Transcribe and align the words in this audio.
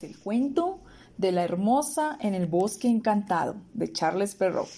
El 0.00 0.18
cuento 0.18 0.78
de 1.18 1.30
la 1.30 1.44
hermosa 1.44 2.16
en 2.20 2.32
el 2.32 2.46
bosque 2.46 2.88
encantado 2.88 3.56
de 3.74 3.92
Charles 3.92 4.34
Perrault. 4.34 4.70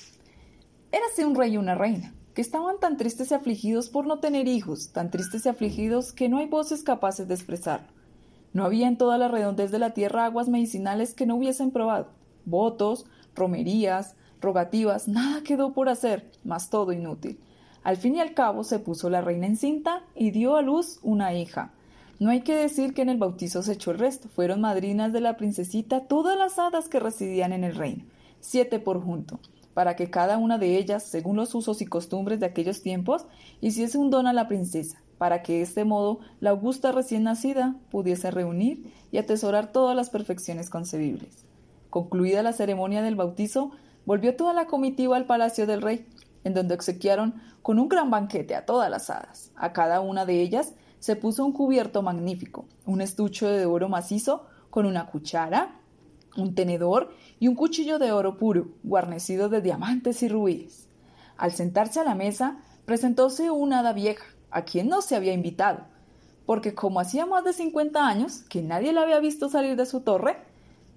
Érase 0.91 1.25
un 1.25 1.37
rey 1.37 1.53
y 1.53 1.59
una 1.59 1.77
reina, 1.77 2.13
que 2.35 2.43
estaban 2.43 2.81
tan 2.81 2.97
tristes 2.97 3.31
y 3.31 3.35
afligidos 3.35 3.89
por 3.89 4.05
no 4.05 4.19
tener 4.19 4.49
hijos, 4.49 4.89
tan 4.89 5.13
tristes 5.13 5.47
y 5.47 5.49
afligidos 5.49 6.13
que 6.13 6.29
no 6.29 6.39
hay 6.39 6.49
voces 6.49 6.83
capaces 6.83 7.29
de 7.29 7.35
expresarlo. 7.35 7.87
No 8.53 8.64
había 8.64 8.89
en 8.89 8.98
toda 8.98 9.16
la 9.16 9.29
redondez 9.29 9.71
de 9.71 9.79
la 9.79 9.95
tierra 9.95 10.25
aguas 10.25 10.48
medicinales 10.48 11.14
que 11.14 11.25
no 11.25 11.36
hubiesen 11.36 11.70
probado. 11.70 12.09
Votos, 12.45 13.07
romerías, 13.36 14.16
rogativas, 14.41 15.07
nada 15.07 15.45
quedó 15.45 15.73
por 15.73 15.89
hacer, 15.89 16.32
mas 16.43 16.68
todo 16.68 16.91
inútil. 16.91 17.39
Al 17.84 17.96
fin 17.96 18.16
y 18.16 18.20
al 18.20 18.34
cabo 18.34 18.64
se 18.64 18.80
puso 18.80 19.09
la 19.09 19.20
reina 19.20 19.46
encinta 19.46 20.02
y 20.16 20.32
dio 20.32 20.57
a 20.57 20.62
luz 20.62 20.98
una 21.04 21.32
hija 21.32 21.73
no 22.23 22.30
hay 22.30 22.43
que 22.43 22.54
decir 22.54 22.95
que 22.95 23.02
en 23.02 23.09
el 23.09 23.18
bautizo 23.18 23.62
se 23.62 23.73
echó 23.73 23.91
el 23.91 23.98
resto. 23.98 24.29
Fueron 24.29 24.61
madrinas 24.61 25.12
de 25.12 25.21
la 25.21 25.36
princesita 25.36 26.07
todas 26.07 26.39
las 26.39 26.57
hadas 26.57 26.89
que 26.89 27.00
residían 27.00 27.53
en 27.53 27.64
el 27.64 27.75
reino, 27.75 28.04
siete 28.39 28.79
por 28.79 29.03
junto, 29.03 29.40
para 29.75 29.96
que 29.96 30.08
cada 30.08 30.39
una 30.39 30.57
de 30.57 30.79
ellas, 30.79 31.03
según 31.03 31.35
los 31.35 31.53
usos 31.53 31.82
y 31.82 31.86
costumbres 31.86 32.38
de 32.38 32.46
aquellos 32.46 32.80
tiempos, 32.80 33.27
hiciese 33.60 33.98
un 33.98 34.10
don 34.10 34.28
a 34.28 34.32
la 34.32 34.46
princesa, 34.46 35.02
para 35.18 35.42
que 35.42 35.54
de 35.54 35.62
este 35.62 35.84
modo 35.84 36.20
la 36.38 36.50
augusta 36.50 36.92
recién 36.92 37.24
nacida 37.24 37.74
pudiese 37.90 38.30
reunir 38.30 38.92
y 39.10 39.18
atesorar 39.18 39.72
todas 39.72 39.96
las 39.96 40.08
perfecciones 40.08 40.70
concebibles. 40.70 41.44
Concluida 41.91 42.44
la 42.44 42.52
ceremonia 42.52 43.02
del 43.02 43.16
bautizo, 43.16 43.72
volvió 44.06 44.36
toda 44.36 44.54
la 44.54 44.66
comitiva 44.66 45.16
al 45.16 45.27
palacio 45.27 45.66
del 45.66 45.82
rey, 45.82 46.06
en 46.44 46.54
donde 46.54 46.74
obsequiaron 46.74 47.42
con 47.62 47.80
un 47.80 47.88
gran 47.88 48.10
banquete 48.10 48.54
a 48.54 48.64
todas 48.64 48.88
las 48.91 49.10
hadas. 49.10 49.50
A 49.56 49.72
cada 49.72 50.00
una 50.00 50.24
de 50.24 50.41
ellas 50.41 50.74
se 51.02 51.16
puso 51.16 51.45
un 51.45 51.51
cubierto 51.51 52.01
magnífico, 52.01 52.65
un 52.87 53.01
estuche 53.01 53.45
de 53.45 53.66
oro 53.66 53.88
macizo 53.88 54.47
con 54.70 54.87
una 54.87 55.06
cuchara, 55.06 55.80
un 56.37 56.55
tenedor 56.55 57.12
y 57.41 57.48
un 57.48 57.56
cuchillo 57.56 57.98
de 57.98 58.12
oro 58.12 58.37
puro, 58.37 58.69
guarnecido 58.84 59.48
de 59.48 59.61
diamantes 59.61 60.22
y 60.22 60.28
rubíes. 60.28 60.86
Al 61.36 61.50
sentarse 61.50 61.98
a 61.98 62.05
la 62.05 62.14
mesa, 62.14 62.62
presentóse 62.84 63.50
una 63.50 63.81
hada 63.81 63.92
vieja, 63.92 64.25
a 64.53 64.62
quien 64.62 64.89
no 64.89 65.03
se 65.03 65.17
había 65.17 65.33
invitado, 65.33 65.81
porque 66.47 66.72
como 66.72 67.00
hacía 67.00 67.27
más 67.27 67.42
de 67.42 67.53
cincuenta 67.53 68.06
años 68.06 68.44
que 68.48 68.62
nadie 68.62 68.92
la 68.92 69.03
había 69.03 69.19
visto 69.19 69.48
salir 69.48 69.75
de 69.75 69.87
su 69.87 70.03
torre, 70.03 70.37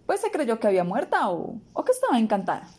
pues 0.05 0.21
se 0.21 0.29
creyó 0.29 0.59
que 0.59 0.67
había 0.67 0.83
muerta 0.83 1.31
o 1.31 1.83
que 1.83 1.91
estaba 1.91 2.19
encantada. 2.19 2.69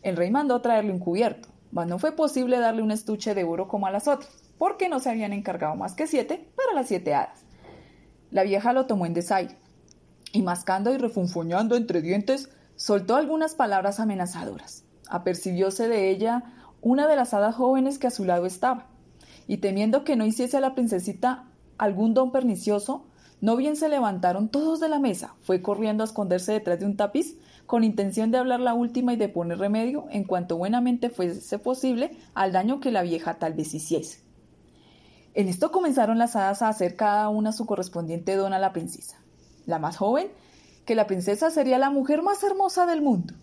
El 0.00 0.16
rey 0.16 0.30
mandó 0.30 0.62
traerle 0.62 0.92
un 0.92 0.98
cubierto, 0.98 1.50
mas 1.72 1.86
no 1.86 1.98
fue 1.98 2.12
posible 2.12 2.58
darle 2.58 2.80
un 2.80 2.90
estuche 2.90 3.34
de 3.34 3.44
oro 3.44 3.68
como 3.68 3.86
a 3.86 3.90
las 3.90 4.08
otras 4.08 4.49
porque 4.60 4.90
no 4.90 5.00
se 5.00 5.08
habían 5.08 5.32
encargado 5.32 5.74
más 5.74 5.94
que 5.94 6.06
siete 6.06 6.46
para 6.54 6.74
las 6.74 6.88
siete 6.88 7.14
hadas. 7.14 7.46
La 8.30 8.42
vieja 8.42 8.74
lo 8.74 8.84
tomó 8.84 9.06
en 9.06 9.14
desaire, 9.14 9.56
y 10.34 10.42
mascando 10.42 10.92
y 10.92 10.98
refunfuñando 10.98 11.76
entre 11.76 12.02
dientes, 12.02 12.50
soltó 12.76 13.16
algunas 13.16 13.54
palabras 13.54 14.00
amenazadoras. 14.00 14.84
Apercibióse 15.08 15.88
de 15.88 16.10
ella 16.10 16.44
una 16.82 17.08
de 17.08 17.16
las 17.16 17.32
hadas 17.32 17.54
jóvenes 17.54 17.98
que 17.98 18.08
a 18.08 18.10
su 18.10 18.26
lado 18.26 18.44
estaba, 18.44 18.88
y 19.46 19.56
temiendo 19.56 20.04
que 20.04 20.14
no 20.14 20.26
hiciese 20.26 20.58
a 20.58 20.60
la 20.60 20.74
princesita 20.74 21.46
algún 21.78 22.12
don 22.12 22.30
pernicioso, 22.30 23.06
no 23.40 23.56
bien 23.56 23.76
se 23.76 23.88
levantaron 23.88 24.50
todos 24.50 24.78
de 24.78 24.90
la 24.90 24.98
mesa, 24.98 25.36
fue 25.40 25.62
corriendo 25.62 26.04
a 26.04 26.06
esconderse 26.06 26.52
detrás 26.52 26.80
de 26.80 26.84
un 26.84 26.98
tapiz, 26.98 27.38
con 27.64 27.82
intención 27.82 28.30
de 28.30 28.36
hablar 28.36 28.60
la 28.60 28.74
última 28.74 29.14
y 29.14 29.16
de 29.16 29.30
poner 29.30 29.56
remedio, 29.56 30.04
en 30.10 30.24
cuanto 30.24 30.58
buenamente 30.58 31.08
fuese 31.08 31.58
posible, 31.58 32.18
al 32.34 32.52
daño 32.52 32.78
que 32.78 32.90
la 32.90 33.00
vieja 33.00 33.38
tal 33.38 33.54
vez 33.54 33.72
hiciese. 33.72 34.28
En 35.34 35.48
esto 35.48 35.70
comenzaron 35.70 36.18
las 36.18 36.34
hadas 36.34 36.62
a 36.62 36.68
hacer 36.68 36.96
cada 36.96 37.28
una 37.28 37.52
su 37.52 37.64
correspondiente 37.64 38.34
don 38.34 38.52
a 38.52 38.58
la 38.58 38.72
princesa. 38.72 39.18
La 39.64 39.78
más 39.78 39.96
joven, 39.96 40.28
que 40.84 40.96
la 40.96 41.06
princesa 41.06 41.50
sería 41.50 41.78
la 41.78 41.90
mujer 41.90 42.22
más 42.22 42.42
hermosa 42.42 42.84
del 42.86 43.00
mundo. 43.00 43.34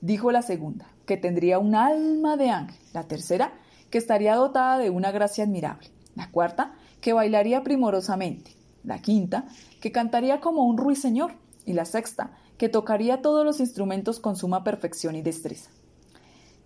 Dijo 0.00 0.32
la 0.32 0.42
segunda, 0.42 0.86
que 1.06 1.16
tendría 1.16 1.58
un 1.58 1.74
alma 1.74 2.36
de 2.36 2.50
ángel. 2.50 2.76
La 2.92 3.04
tercera, 3.04 3.52
que 3.90 3.98
estaría 3.98 4.34
dotada 4.34 4.78
de 4.78 4.90
una 4.90 5.12
gracia 5.12 5.44
admirable. 5.44 5.88
La 6.16 6.30
cuarta, 6.30 6.74
que 7.00 7.12
bailaría 7.12 7.62
primorosamente. 7.62 8.56
La 8.82 9.00
quinta, 9.00 9.46
que 9.80 9.92
cantaría 9.92 10.40
como 10.40 10.64
un 10.64 10.76
ruiseñor. 10.76 11.34
Y 11.64 11.74
la 11.74 11.84
sexta, 11.84 12.32
que 12.56 12.68
tocaría 12.68 13.22
todos 13.22 13.44
los 13.44 13.60
instrumentos 13.60 14.18
con 14.18 14.34
suma 14.34 14.64
perfección 14.64 15.14
y 15.14 15.22
destreza. 15.22 15.70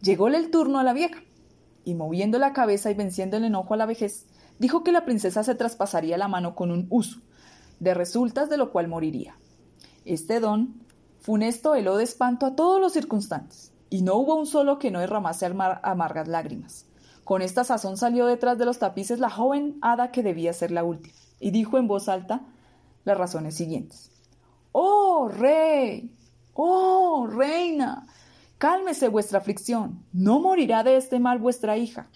Llególe 0.00 0.38
el 0.38 0.50
turno 0.50 0.78
a 0.78 0.82
la 0.82 0.94
vieja, 0.94 1.20
y 1.84 1.94
moviendo 1.94 2.38
la 2.38 2.52
cabeza 2.52 2.90
y 2.90 2.94
venciendo 2.94 3.36
el 3.36 3.44
enojo 3.44 3.74
a 3.74 3.76
la 3.76 3.86
vejez, 3.86 4.26
dijo 4.58 4.84
que 4.84 4.92
la 4.92 5.04
princesa 5.04 5.42
se 5.44 5.54
traspasaría 5.54 6.18
la 6.18 6.28
mano 6.28 6.54
con 6.54 6.70
un 6.70 6.86
uso, 6.90 7.20
de 7.80 7.94
resultas 7.94 8.48
de 8.48 8.56
lo 8.56 8.72
cual 8.72 8.88
moriría. 8.88 9.36
Este 10.04 10.40
don 10.40 10.82
funesto 11.20 11.74
heló 11.74 11.96
de 11.96 12.04
espanto 12.04 12.46
a 12.46 12.56
todos 12.56 12.80
los 12.80 12.92
circunstantes, 12.92 13.72
y 13.90 14.02
no 14.02 14.16
hubo 14.16 14.34
un 14.34 14.46
solo 14.46 14.78
que 14.78 14.90
no 14.90 15.00
derramase 15.00 15.46
amargas 15.82 16.28
lágrimas. 16.28 16.86
Con 17.24 17.42
esta 17.42 17.62
sazón 17.64 17.96
salió 17.96 18.26
detrás 18.26 18.58
de 18.58 18.64
los 18.64 18.78
tapices 18.78 19.20
la 19.20 19.30
joven 19.30 19.78
hada 19.80 20.10
que 20.10 20.22
debía 20.22 20.52
ser 20.52 20.70
la 20.70 20.84
última, 20.84 21.14
y 21.38 21.50
dijo 21.50 21.78
en 21.78 21.88
voz 21.88 22.08
alta 22.08 22.42
las 23.04 23.18
razones 23.18 23.54
siguientes. 23.54 24.10
¡Oh, 24.72 25.28
rey! 25.28 26.14
¡Oh, 26.54 27.26
reina! 27.26 28.06
Cálmese 28.58 29.08
vuestra 29.08 29.38
aflicción. 29.38 30.04
No 30.12 30.40
morirá 30.40 30.84
de 30.84 30.96
este 30.96 31.18
mal 31.18 31.38
vuestra 31.38 31.76
hija. 31.76 32.08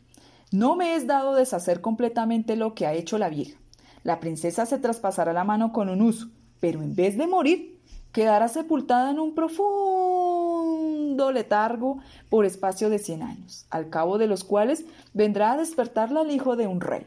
No 0.52 0.76
me 0.76 0.94
es 0.94 1.06
dado 1.06 1.34
deshacer 1.34 1.80
completamente 1.80 2.54
lo 2.56 2.74
que 2.74 2.86
ha 2.86 2.94
hecho 2.94 3.18
la 3.18 3.28
vieja. 3.28 3.58
La 4.04 4.20
princesa 4.20 4.64
se 4.66 4.78
traspasará 4.78 5.32
la 5.32 5.42
mano 5.42 5.72
con 5.72 5.88
un 5.88 6.00
uso, 6.00 6.28
pero 6.60 6.82
en 6.82 6.94
vez 6.94 7.18
de 7.18 7.26
morir, 7.26 7.80
quedará 8.12 8.46
sepultada 8.48 9.10
en 9.10 9.18
un 9.18 9.34
profundo 9.34 11.32
letargo 11.32 11.98
por 12.30 12.44
espacio 12.44 12.88
de 12.88 13.00
cien 13.00 13.22
años, 13.22 13.66
al 13.70 13.90
cabo 13.90 14.18
de 14.18 14.28
los 14.28 14.44
cuales 14.44 14.84
vendrá 15.12 15.52
a 15.52 15.56
despertarla 15.56 16.22
el 16.22 16.30
hijo 16.30 16.54
de 16.54 16.68
un 16.68 16.80
rey. 16.80 17.06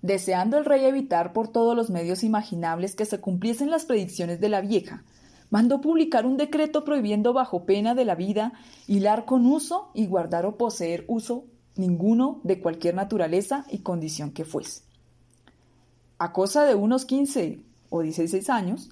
Deseando 0.00 0.58
el 0.58 0.64
rey 0.64 0.84
evitar 0.84 1.32
por 1.32 1.48
todos 1.48 1.76
los 1.76 1.90
medios 1.90 2.22
imaginables 2.22 2.94
que 2.94 3.04
se 3.04 3.20
cumpliesen 3.20 3.70
las 3.70 3.84
predicciones 3.84 4.40
de 4.40 4.48
la 4.48 4.60
vieja, 4.60 5.02
mandó 5.50 5.80
publicar 5.80 6.26
un 6.26 6.36
decreto 6.36 6.84
prohibiendo 6.84 7.32
bajo 7.32 7.66
pena 7.66 7.94
de 7.94 8.04
la 8.04 8.14
vida 8.14 8.52
hilar 8.86 9.24
con 9.24 9.44
uso 9.46 9.90
y 9.94 10.06
guardar 10.06 10.46
o 10.46 10.56
poseer 10.56 11.04
uso 11.08 11.44
ninguno 11.76 12.40
de 12.44 12.60
cualquier 12.60 12.94
naturaleza 12.94 13.64
y 13.70 13.78
condición 13.78 14.32
que 14.32 14.44
fuese. 14.44 14.82
A 16.18 16.32
cosa 16.32 16.64
de 16.64 16.74
unos 16.74 17.04
quince 17.04 17.60
o 17.90 18.02
dieciséis 18.02 18.50
años, 18.50 18.90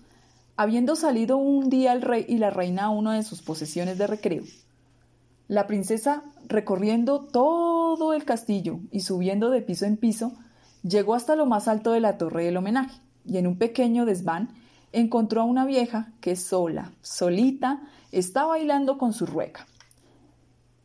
habiendo 0.57 0.97
salido 0.97 1.37
un 1.37 1.71
día 1.71 1.93
el 1.93 2.03
rey 2.03 2.25
y 2.29 2.39
la 2.39 2.51
reina 2.51 2.85
a 2.85 2.91
una 2.91 3.15
de 3.15 3.23
sus 3.23 3.43
posesiones 3.43 3.99
de 3.99 4.07
recreo, 4.07 4.45
la 5.51 5.67
princesa, 5.67 6.23
recorriendo 6.47 7.21
todo 7.21 8.13
el 8.13 8.25
castillo 8.25 8.79
y 8.93 9.01
subiendo 9.01 9.51
de 9.51 9.63
piso 9.63 9.85
en 9.85 9.97
piso, 9.97 10.33
llegó 10.85 11.17
hasta 11.17 11.35
lo 11.35 11.45
más 11.45 11.67
alto 11.67 11.91
de 11.91 11.99
la 11.99 12.19
torre 12.19 12.45
del 12.45 12.57
homenaje, 12.57 13.01
y 13.25 13.37
en 13.37 13.49
un 13.49 13.57
pequeño 13.59 14.07
desván 14.07 14.51
encontró 14.93 15.41
a 15.41 15.45
una 15.45 15.67
vieja 15.67 16.13
que 16.21 16.37
sola, 16.37 16.93
solita, 17.03 17.83
está 18.13 18.45
bailando 18.45 18.97
con 18.97 19.13
su 19.13 19.27
rueca. 19.27 19.67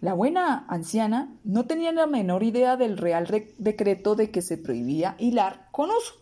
La 0.06 0.14
buena 0.14 0.68
anciana 0.68 1.36
no 1.44 1.66
tenía 1.66 1.92
la 1.92 2.06
menor 2.06 2.44
idea 2.44 2.78
del 2.78 2.96
real 2.96 3.26
decreto 3.58 4.14
de 4.14 4.30
que 4.30 4.44
se 4.44 4.56
prohibía 4.56 5.16
hilar 5.18 5.68
con 5.72 5.90
uso. 5.90 6.14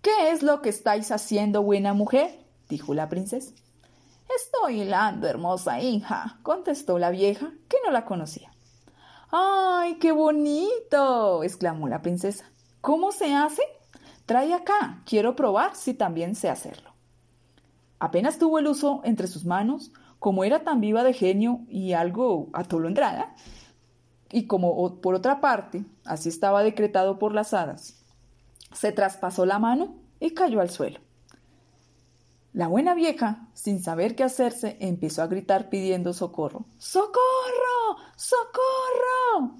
¿Qué 0.00 0.30
es 0.30 0.44
lo 0.44 0.62
que 0.62 0.68
estáis 0.68 1.10
haciendo, 1.10 1.64
buena 1.64 1.92
mujer? 1.92 2.46
dijo 2.68 2.94
la 2.94 3.08
princesa. 3.08 3.52
Estoy 4.36 4.82
hilando, 4.82 5.26
hermosa 5.26 5.80
hija, 5.80 6.38
contestó 6.44 7.00
la 7.00 7.10
vieja, 7.10 7.50
que 7.68 7.78
no 7.84 7.90
la 7.90 8.04
conocía. 8.04 8.52
¡Ay, 9.32 9.96
qué 9.96 10.12
bonito! 10.12 11.42
exclamó 11.42 11.88
la 11.88 12.00
princesa. 12.00 12.44
¿Cómo 12.80 13.10
se 13.10 13.34
hace? 13.34 13.62
Trae 14.24 14.54
acá, 14.54 15.02
quiero 15.04 15.34
probar 15.34 15.74
si 15.74 15.94
también 15.94 16.36
sé 16.36 16.48
hacerlo. 16.48 16.92
Apenas 17.98 18.38
tuvo 18.38 18.60
el 18.60 18.68
uso 18.68 19.00
entre 19.02 19.26
sus 19.26 19.44
manos, 19.44 19.90
como 20.22 20.44
era 20.44 20.62
tan 20.62 20.80
viva 20.80 21.02
de 21.02 21.14
genio 21.14 21.62
y 21.68 21.94
algo 21.94 22.48
atolondrada, 22.52 23.34
y 24.30 24.46
como 24.46 25.00
por 25.00 25.16
otra 25.16 25.40
parte, 25.40 25.84
así 26.04 26.28
estaba 26.28 26.62
decretado 26.62 27.18
por 27.18 27.34
las 27.34 27.52
hadas, 27.52 28.04
se 28.72 28.92
traspasó 28.92 29.46
la 29.46 29.58
mano 29.58 29.96
y 30.20 30.30
cayó 30.30 30.60
al 30.60 30.70
suelo. 30.70 31.00
La 32.52 32.68
buena 32.68 32.94
vieja, 32.94 33.48
sin 33.52 33.82
saber 33.82 34.14
qué 34.14 34.22
hacerse, 34.22 34.76
empezó 34.78 35.22
a 35.22 35.26
gritar 35.26 35.68
pidiendo 35.68 36.12
socorro. 36.12 36.66
¡Socorro! 36.78 37.96
¡Socorro! 38.14 39.56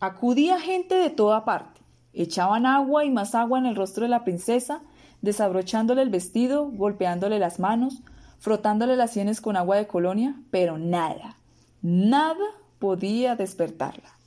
Acudía 0.00 0.58
gente 0.58 0.96
de 0.96 1.10
toda 1.10 1.44
parte. 1.44 1.80
Echaban 2.12 2.66
agua 2.66 3.04
y 3.04 3.10
más 3.12 3.36
agua 3.36 3.60
en 3.60 3.66
el 3.66 3.76
rostro 3.76 4.02
de 4.02 4.08
la 4.08 4.24
princesa, 4.24 4.82
desabrochándole 5.20 6.02
el 6.02 6.10
vestido, 6.10 6.72
golpeándole 6.72 7.38
las 7.38 7.60
manos, 7.60 8.02
frotándole 8.42 8.96
las 8.96 9.12
sienes 9.12 9.40
con 9.40 9.56
agua 9.56 9.76
de 9.76 9.86
colonia, 9.86 10.34
pero 10.50 10.76
nada, 10.76 11.36
nada 11.80 12.44
podía 12.80 13.36
despertarla. 13.36 14.18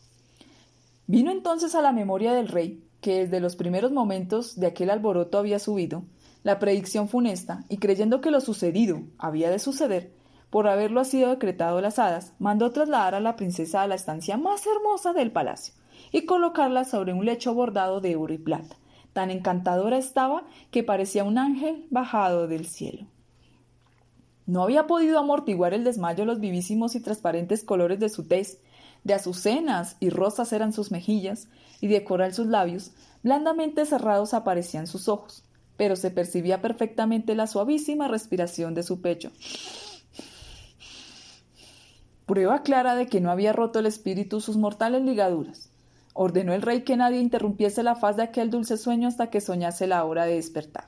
Vino 1.05 1.31
entonces 1.31 1.75
a 1.75 1.81
la 1.81 1.91
memoria 1.91 2.31
del 2.31 2.47
rey, 2.47 2.81
que 3.01 3.25
desde 3.25 3.41
los 3.41 3.57
primeros 3.57 3.91
momentos 3.91 4.57
de 4.57 4.67
aquel 4.67 4.89
alboroto 4.89 5.37
había 5.37 5.59
subido, 5.59 6.03
la 6.43 6.59
predicción 6.59 7.09
funesta, 7.09 7.65
y 7.67 7.75
creyendo 7.75 8.21
que 8.21 8.31
lo 8.31 8.39
sucedido 8.39 9.01
había 9.17 9.49
de 9.49 9.59
suceder, 9.59 10.13
por 10.49 10.69
haberlo 10.69 11.03
sido 11.03 11.31
decretado 11.31 11.81
las 11.81 11.99
hadas, 11.99 12.31
mandó 12.39 12.71
trasladar 12.71 13.15
a 13.15 13.19
la 13.19 13.35
princesa 13.35 13.81
a 13.81 13.87
la 13.87 13.95
estancia 13.95 14.37
más 14.37 14.65
hermosa 14.65 15.11
del 15.11 15.33
palacio 15.33 15.73
y 16.13 16.25
colocarla 16.25 16.85
sobre 16.85 17.11
un 17.11 17.25
lecho 17.25 17.53
bordado 17.53 17.99
de 17.99 18.15
oro 18.15 18.33
y 18.33 18.37
plata. 18.37 18.77
Tan 19.11 19.29
encantadora 19.29 19.97
estaba 19.97 20.45
que 20.71 20.83
parecía 20.83 21.25
un 21.25 21.37
ángel 21.37 21.85
bajado 21.89 22.47
del 22.47 22.65
cielo. 22.65 23.07
No 24.45 24.63
había 24.63 24.85
podido 24.85 25.17
amortiguar 25.17 25.73
el 25.73 25.83
desmayo 25.83 26.25
los 26.25 26.39
vivísimos 26.39 26.95
y 26.95 26.99
transparentes 26.99 27.63
colores 27.63 27.99
de 27.99 28.09
su 28.09 28.27
tez, 28.27 28.59
de 29.03 29.13
azucenas 29.13 29.97
y 29.99 30.09
rosas 30.09 30.53
eran 30.53 30.73
sus 30.73 30.91
mejillas, 30.91 31.47
y 31.81 31.87
de 31.87 32.03
coral 32.03 32.33
sus 32.33 32.47
labios, 32.47 32.91
blandamente 33.23 33.85
cerrados 33.85 34.33
aparecían 34.33 34.87
sus 34.87 35.07
ojos, 35.07 35.43
pero 35.77 35.95
se 35.95 36.11
percibía 36.11 36.61
perfectamente 36.61 37.35
la 37.35 37.47
suavísima 37.47 38.07
respiración 38.07 38.73
de 38.73 38.83
su 38.83 39.01
pecho. 39.01 39.31
Prueba 42.25 42.63
clara 42.63 42.95
de 42.95 43.07
que 43.07 43.21
no 43.21 43.29
había 43.29 43.53
roto 43.53 43.79
el 43.79 43.85
espíritu 43.85 44.41
sus 44.41 44.57
mortales 44.57 45.03
ligaduras. 45.03 45.69
Ordenó 46.13 46.53
el 46.53 46.61
rey 46.61 46.83
que 46.83 46.97
nadie 46.97 47.19
interrumpiese 47.19 47.83
la 47.83 47.95
faz 47.95 48.15
de 48.15 48.23
aquel 48.23 48.49
dulce 48.49 48.77
sueño 48.77 49.07
hasta 49.07 49.29
que 49.29 49.41
soñase 49.41 49.85
la 49.85 50.03
hora 50.05 50.25
de 50.25 50.35
despertar. 50.35 50.85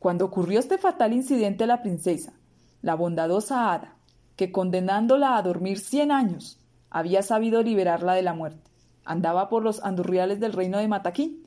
Cuando 0.00 0.24
ocurrió 0.24 0.58
este 0.58 0.78
fatal 0.78 1.12
incidente, 1.12 1.66
la 1.66 1.82
princesa, 1.82 2.32
la 2.82 2.94
bondadosa 2.94 3.72
hada, 3.72 3.94
que 4.34 4.50
condenándola 4.50 5.36
a 5.36 5.42
dormir 5.42 5.78
cien 5.78 6.10
años, 6.10 6.58
había 6.88 7.22
sabido 7.22 7.62
liberarla 7.62 8.14
de 8.14 8.22
la 8.22 8.32
muerte, 8.32 8.68
andaba 9.04 9.50
por 9.50 9.62
los 9.62 9.84
andurriales 9.84 10.40
del 10.40 10.54
reino 10.54 10.78
de 10.78 10.88
Mataquín, 10.88 11.46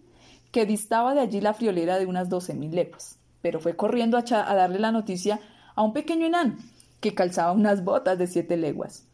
que 0.52 0.68
distaba 0.68 1.16
de 1.16 1.22
allí 1.22 1.42
la 1.42 1.56
friolera 1.56 1.98
de 1.98 2.06
unas 2.06 2.30
doce 2.30 2.54
mil 2.54 2.76
lepas, 2.76 3.18
pero 3.42 3.60
fue 3.60 3.76
corriendo 3.76 4.18
a, 4.18 4.22
a 4.22 4.56
darle 4.56 4.78
la 4.78 4.92
noticia 4.92 5.40
a 5.74 5.82
un 5.82 5.92
pequeño 5.92 6.28
enano, 6.28 6.56
que 7.02 7.16
calzaba 7.16 7.52
unas 7.54 7.84
botas 7.84 8.20
de 8.20 8.28
siete 8.28 8.56
leguas. 8.56 9.08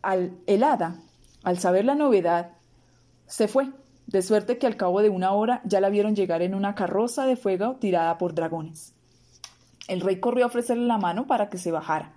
Al, 0.00 0.32
el 0.46 0.64
hada 0.64 0.96
al 1.44 1.58
saber 1.58 1.84
la 1.84 1.94
novedad, 1.94 2.52
se 3.26 3.48
fue, 3.48 3.70
de 4.08 4.22
suerte 4.22 4.56
que 4.56 4.66
al 4.66 4.76
cabo 4.76 5.02
de 5.02 5.10
una 5.10 5.32
hora 5.32 5.60
ya 5.64 5.80
la 5.80 5.90
vieron 5.90 6.16
llegar 6.16 6.40
en 6.40 6.54
una 6.54 6.74
carroza 6.74 7.26
de 7.26 7.36
fuego 7.36 7.76
tirada 7.76 8.16
por 8.16 8.34
dragones. 8.34 8.94
El 9.86 10.00
rey 10.00 10.18
corrió 10.18 10.44
a 10.44 10.48
ofrecerle 10.48 10.86
la 10.86 10.96
mano 10.96 11.26
para 11.26 11.50
que 11.50 11.58
se 11.58 11.70
bajara. 11.70 12.14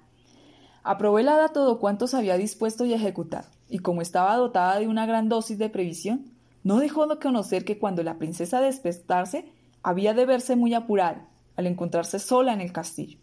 Aprobó 0.84 1.20
todo 1.54 1.80
cuanto 1.80 2.08
se 2.08 2.16
había 2.16 2.38
dispuesto 2.38 2.86
y 2.86 2.94
ejecutado, 2.94 3.48
y 3.70 3.80
como 3.80 4.02
estaba 4.02 4.36
dotada 4.38 4.80
de 4.80 4.88
una 4.88 5.06
gran 5.06 5.28
dosis 5.28 5.58
de 5.58 5.70
previsión, 5.70 6.32
no 6.64 6.78
dejó 6.78 7.08
de 7.08 7.20
conocer 7.20 7.66
que 7.66 7.78
cuando 7.78 8.04
la 8.04 8.18
princesa 8.18 8.62
despertase 8.62 9.52
había 9.84 10.14
de 10.14 10.26
verse 10.26 10.56
muy 10.56 10.74
apurada 10.74 11.28
al 11.58 11.68
encontrarse 11.68 12.20
sola 12.20 12.54
en 12.54 12.62
el 12.62 12.72
castillo. 12.72 13.20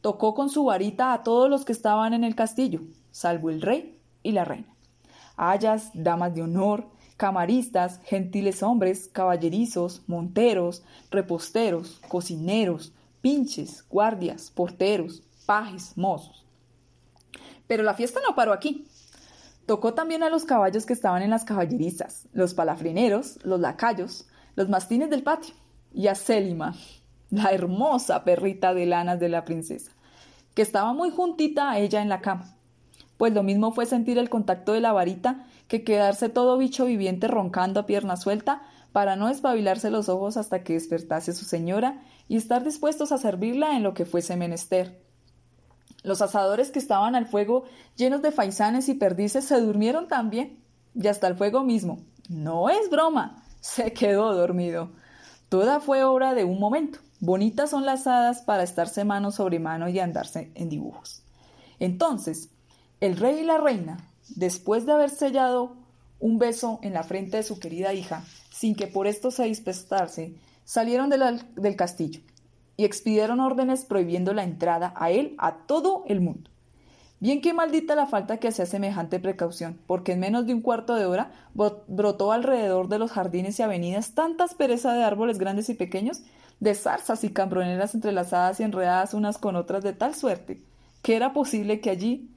Tocó 0.00 0.34
con 0.34 0.48
su 0.48 0.64
varita 0.64 1.12
a 1.12 1.22
todos 1.22 1.50
los 1.50 1.66
que 1.66 1.72
estaban 1.72 2.14
en 2.14 2.24
el 2.24 2.34
castillo, 2.34 2.80
salvo 3.10 3.50
el 3.50 3.60
rey 3.60 4.00
y 4.22 4.32
la 4.32 4.44
reina. 4.44 4.74
Hayas, 5.36 5.90
damas 5.92 6.34
de 6.34 6.42
honor, 6.42 6.93
camaristas, 7.16 8.00
gentiles 8.04 8.62
hombres, 8.62 9.08
caballerizos, 9.12 10.02
monteros, 10.06 10.82
reposteros, 11.10 12.00
cocineros, 12.08 12.92
pinches, 13.20 13.84
guardias, 13.88 14.50
porteros, 14.50 15.22
pajes, 15.46 15.96
mozos. 15.96 16.44
Pero 17.66 17.82
la 17.82 17.94
fiesta 17.94 18.20
no 18.26 18.34
paró 18.34 18.52
aquí. 18.52 18.86
Tocó 19.66 19.94
también 19.94 20.22
a 20.22 20.28
los 20.28 20.44
caballos 20.44 20.84
que 20.84 20.92
estaban 20.92 21.22
en 21.22 21.30
las 21.30 21.44
caballerizas, 21.44 22.28
los 22.32 22.52
palafreneros, 22.52 23.38
los 23.44 23.60
lacayos, 23.60 24.26
los 24.56 24.68
mastines 24.68 25.08
del 25.08 25.22
patio, 25.22 25.54
y 25.94 26.08
a 26.08 26.14
Célima, 26.14 26.74
la 27.30 27.50
hermosa 27.52 28.24
perrita 28.24 28.74
de 28.74 28.84
lanas 28.84 29.20
de 29.20 29.30
la 29.30 29.44
princesa, 29.44 29.92
que 30.54 30.62
estaba 30.62 30.92
muy 30.92 31.10
juntita 31.10 31.70
a 31.70 31.78
ella 31.78 32.02
en 32.02 32.10
la 32.10 32.20
cama 32.20 32.54
pues 33.16 33.32
lo 33.32 33.42
mismo 33.42 33.72
fue 33.72 33.86
sentir 33.86 34.18
el 34.18 34.30
contacto 34.30 34.72
de 34.72 34.80
la 34.80 34.92
varita 34.92 35.46
que 35.68 35.84
quedarse 35.84 36.28
todo 36.28 36.58
bicho 36.58 36.84
viviente 36.84 37.28
roncando 37.28 37.80
a 37.80 37.86
pierna 37.86 38.16
suelta 38.16 38.62
para 38.92 39.16
no 39.16 39.28
espabilarse 39.28 39.90
los 39.90 40.08
ojos 40.08 40.36
hasta 40.36 40.62
que 40.62 40.74
despertase 40.74 41.32
su 41.32 41.44
señora 41.44 42.02
y 42.28 42.36
estar 42.36 42.62
dispuestos 42.64 43.12
a 43.12 43.18
servirla 43.18 43.76
en 43.76 43.82
lo 43.82 43.94
que 43.94 44.04
fuese 44.04 44.36
menester. 44.36 45.02
Los 46.02 46.22
asadores 46.22 46.70
que 46.70 46.78
estaban 46.78 47.14
al 47.14 47.26
fuego 47.26 47.64
llenos 47.96 48.22
de 48.22 48.30
faisanes 48.30 48.88
y 48.88 48.94
perdices 48.94 49.46
se 49.46 49.60
durmieron 49.60 50.06
también, 50.06 50.62
y 50.94 51.08
hasta 51.08 51.26
el 51.26 51.34
fuego 51.34 51.64
mismo. 51.64 51.98
No 52.28 52.68
es 52.68 52.90
broma, 52.90 53.42
se 53.60 53.92
quedó 53.92 54.34
dormido. 54.34 54.90
Toda 55.48 55.80
fue 55.80 56.04
obra 56.04 56.34
de 56.34 56.44
un 56.44 56.60
momento. 56.60 56.98
Bonitas 57.20 57.70
son 57.70 57.86
las 57.86 58.06
hadas 58.06 58.42
para 58.42 58.62
estarse 58.62 59.04
mano 59.04 59.32
sobre 59.32 59.58
mano 59.58 59.88
y 59.88 59.98
andarse 59.98 60.52
en 60.54 60.68
dibujos. 60.68 61.22
Entonces, 61.78 62.50
el 63.04 63.18
rey 63.18 63.40
y 63.40 63.44
la 63.44 63.58
reina, 63.58 63.98
después 64.34 64.86
de 64.86 64.92
haber 64.92 65.10
sellado 65.10 65.76
un 66.20 66.38
beso 66.38 66.78
en 66.80 66.94
la 66.94 67.02
frente 67.02 67.36
de 67.36 67.42
su 67.42 67.58
querida 67.58 67.92
hija, 67.92 68.24
sin 68.50 68.74
que 68.74 68.86
por 68.86 69.06
esto 69.06 69.30
se 69.30 69.44
dispersase, 69.44 70.36
salieron 70.64 71.10
del 71.10 71.76
castillo 71.76 72.22
y 72.78 72.86
expidieron 72.86 73.40
órdenes 73.40 73.84
prohibiendo 73.84 74.32
la 74.32 74.42
entrada 74.42 74.94
a 74.96 75.10
él 75.10 75.34
a 75.36 75.66
todo 75.66 76.04
el 76.06 76.22
mundo. 76.22 76.50
Bien 77.20 77.42
que 77.42 77.52
maldita 77.52 77.94
la 77.94 78.06
falta 78.06 78.38
que 78.38 78.48
hacía 78.48 78.64
semejante 78.64 79.20
precaución, 79.20 79.78
porque 79.86 80.12
en 80.12 80.20
menos 80.20 80.46
de 80.46 80.54
un 80.54 80.62
cuarto 80.62 80.94
de 80.94 81.04
hora 81.04 81.30
brotó 81.52 82.32
alrededor 82.32 82.88
de 82.88 82.98
los 82.98 83.12
jardines 83.12 83.58
y 83.58 83.62
avenidas 83.62 84.14
tanta 84.14 84.44
aspereza 84.44 84.94
de 84.94 85.04
árboles 85.04 85.36
grandes 85.36 85.68
y 85.68 85.74
pequeños, 85.74 86.22
de 86.58 86.74
zarzas 86.74 87.22
y 87.22 87.28
cambroneras 87.28 87.94
entrelazadas 87.94 88.60
y 88.60 88.62
enredadas 88.62 89.12
unas 89.12 89.36
con 89.36 89.56
otras 89.56 89.84
de 89.84 89.92
tal 89.92 90.14
suerte, 90.14 90.62
que 91.02 91.16
era 91.16 91.34
posible 91.34 91.82
que 91.82 91.90
allí 91.90 92.30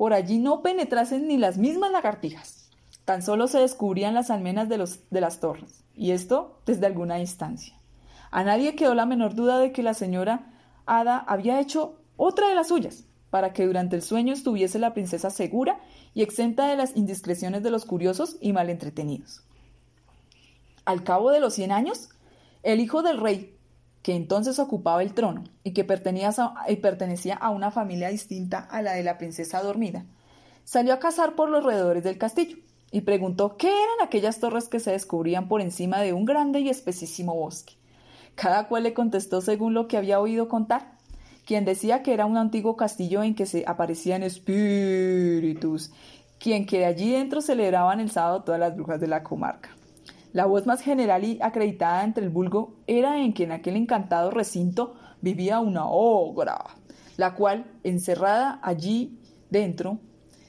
por 0.00 0.14
allí 0.14 0.38
no 0.38 0.62
penetrasen 0.62 1.28
ni 1.28 1.36
las 1.36 1.58
mismas 1.58 1.92
lagartijas. 1.92 2.70
Tan 3.04 3.20
solo 3.20 3.48
se 3.48 3.58
descubrían 3.58 4.14
las 4.14 4.30
almenas 4.30 4.66
de, 4.70 4.78
los, 4.78 5.00
de 5.10 5.20
las 5.20 5.40
torres, 5.40 5.84
y 5.94 6.12
esto 6.12 6.58
desde 6.64 6.86
alguna 6.86 7.16
distancia. 7.16 7.74
A 8.30 8.42
nadie 8.42 8.76
quedó 8.76 8.94
la 8.94 9.04
menor 9.04 9.34
duda 9.34 9.58
de 9.58 9.72
que 9.72 9.82
la 9.82 9.92
señora 9.92 10.54
Ada 10.86 11.18
había 11.18 11.60
hecho 11.60 12.00
otra 12.16 12.48
de 12.48 12.54
las 12.54 12.68
suyas, 12.68 13.04
para 13.28 13.52
que 13.52 13.66
durante 13.66 13.94
el 13.94 14.00
sueño 14.00 14.32
estuviese 14.32 14.78
la 14.78 14.94
princesa 14.94 15.28
segura 15.28 15.80
y 16.14 16.22
exenta 16.22 16.66
de 16.66 16.76
las 16.76 16.96
indiscreciones 16.96 17.62
de 17.62 17.70
los 17.70 17.84
curiosos 17.84 18.38
y 18.40 18.54
mal 18.54 18.70
entretenidos. 18.70 19.42
Al 20.86 21.04
cabo 21.04 21.30
de 21.30 21.40
los 21.40 21.52
cien 21.52 21.72
años, 21.72 22.08
el 22.62 22.80
hijo 22.80 23.02
del 23.02 23.20
rey, 23.20 23.54
que 24.02 24.14
entonces 24.14 24.58
ocupaba 24.58 25.02
el 25.02 25.14
trono 25.14 25.44
y 25.62 25.72
que 25.72 25.84
pertenecía 25.84 27.34
a 27.34 27.50
una 27.50 27.70
familia 27.70 28.08
distinta 28.08 28.58
a 28.58 28.82
la 28.82 28.92
de 28.92 29.02
la 29.02 29.18
princesa 29.18 29.62
dormida, 29.62 30.06
salió 30.64 30.94
a 30.94 30.98
cazar 30.98 31.34
por 31.34 31.50
los 31.50 31.64
alrededores 31.64 32.04
del 32.04 32.18
castillo 32.18 32.56
y 32.90 33.02
preguntó 33.02 33.56
qué 33.56 33.68
eran 33.68 34.06
aquellas 34.06 34.40
torres 34.40 34.68
que 34.68 34.80
se 34.80 34.92
descubrían 34.92 35.48
por 35.48 35.60
encima 35.60 36.00
de 36.00 36.12
un 36.12 36.24
grande 36.24 36.60
y 36.60 36.68
espesísimo 36.68 37.34
bosque. 37.34 37.74
Cada 38.34 38.68
cual 38.68 38.84
le 38.84 38.94
contestó 38.94 39.40
según 39.40 39.74
lo 39.74 39.86
que 39.86 39.96
había 39.96 40.20
oído 40.20 40.48
contar, 40.48 40.92
quien 41.44 41.64
decía 41.64 42.02
que 42.02 42.14
era 42.14 42.26
un 42.26 42.36
antiguo 42.36 42.76
castillo 42.76 43.22
en 43.22 43.34
que 43.34 43.46
se 43.46 43.64
aparecían 43.66 44.22
espíritus, 44.22 45.90
quien 46.38 46.64
que 46.66 46.78
de 46.78 46.86
allí 46.86 47.12
dentro 47.12 47.40
celebraban 47.40 48.00
el 48.00 48.10
sábado 48.10 48.42
todas 48.42 48.60
las 48.60 48.74
brujas 48.74 49.00
de 49.00 49.08
la 49.08 49.22
comarca. 49.22 49.70
La 50.32 50.46
voz 50.46 50.64
más 50.64 50.80
general 50.80 51.24
y 51.24 51.38
acreditada 51.42 52.04
entre 52.04 52.24
el 52.24 52.30
vulgo 52.30 52.76
era 52.86 53.20
en 53.20 53.32
que 53.32 53.44
en 53.44 53.52
aquel 53.52 53.76
encantado 53.76 54.30
recinto 54.30 54.94
vivía 55.20 55.58
una 55.58 55.86
ogra, 55.86 56.64
la 57.16 57.34
cual, 57.34 57.66
encerrada 57.82 58.60
allí 58.62 59.18
dentro, 59.50 59.98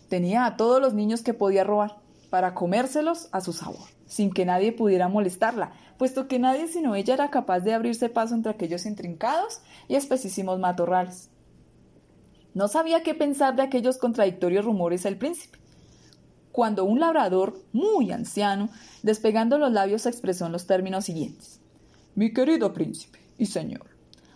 tenía 0.07 0.45
a 0.45 0.55
todos 0.55 0.79
los 0.79 0.93
niños 0.93 1.23
que 1.23 1.33
podía 1.33 1.63
robar 1.63 1.97
para 2.29 2.53
comérselos 2.53 3.27
a 3.31 3.41
su 3.41 3.53
sabor, 3.53 3.89
sin 4.05 4.31
que 4.31 4.45
nadie 4.45 4.71
pudiera 4.71 5.07
molestarla, 5.07 5.71
puesto 5.97 6.27
que 6.27 6.37
nadie 6.37 6.67
sino 6.67 6.95
ella 6.95 7.15
era 7.15 7.31
capaz 7.31 7.61
de 7.61 7.73
abrirse 7.73 8.07
paso 8.07 8.35
entre 8.35 8.51
aquellos 8.51 8.85
intrincados 8.85 9.61
y 9.87 9.95
espesísimos 9.95 10.59
matorrales. 10.59 11.29
No 12.53 12.67
sabía 12.67 13.01
qué 13.01 13.15
pensar 13.15 13.55
de 13.55 13.63
aquellos 13.63 13.97
contradictorios 13.97 14.65
rumores 14.65 15.05
el 15.05 15.17
príncipe, 15.17 15.60
cuando 16.51 16.83
un 16.85 16.99
labrador 16.99 17.53
muy 17.71 18.11
anciano, 18.11 18.69
despegando 19.03 19.57
los 19.57 19.71
labios, 19.71 20.05
expresó 20.05 20.45
en 20.45 20.51
los 20.51 20.67
términos 20.67 21.05
siguientes. 21.05 21.59
Mi 22.15 22.33
querido 22.33 22.73
príncipe 22.73 23.19
y 23.37 23.45
señor, 23.45 23.85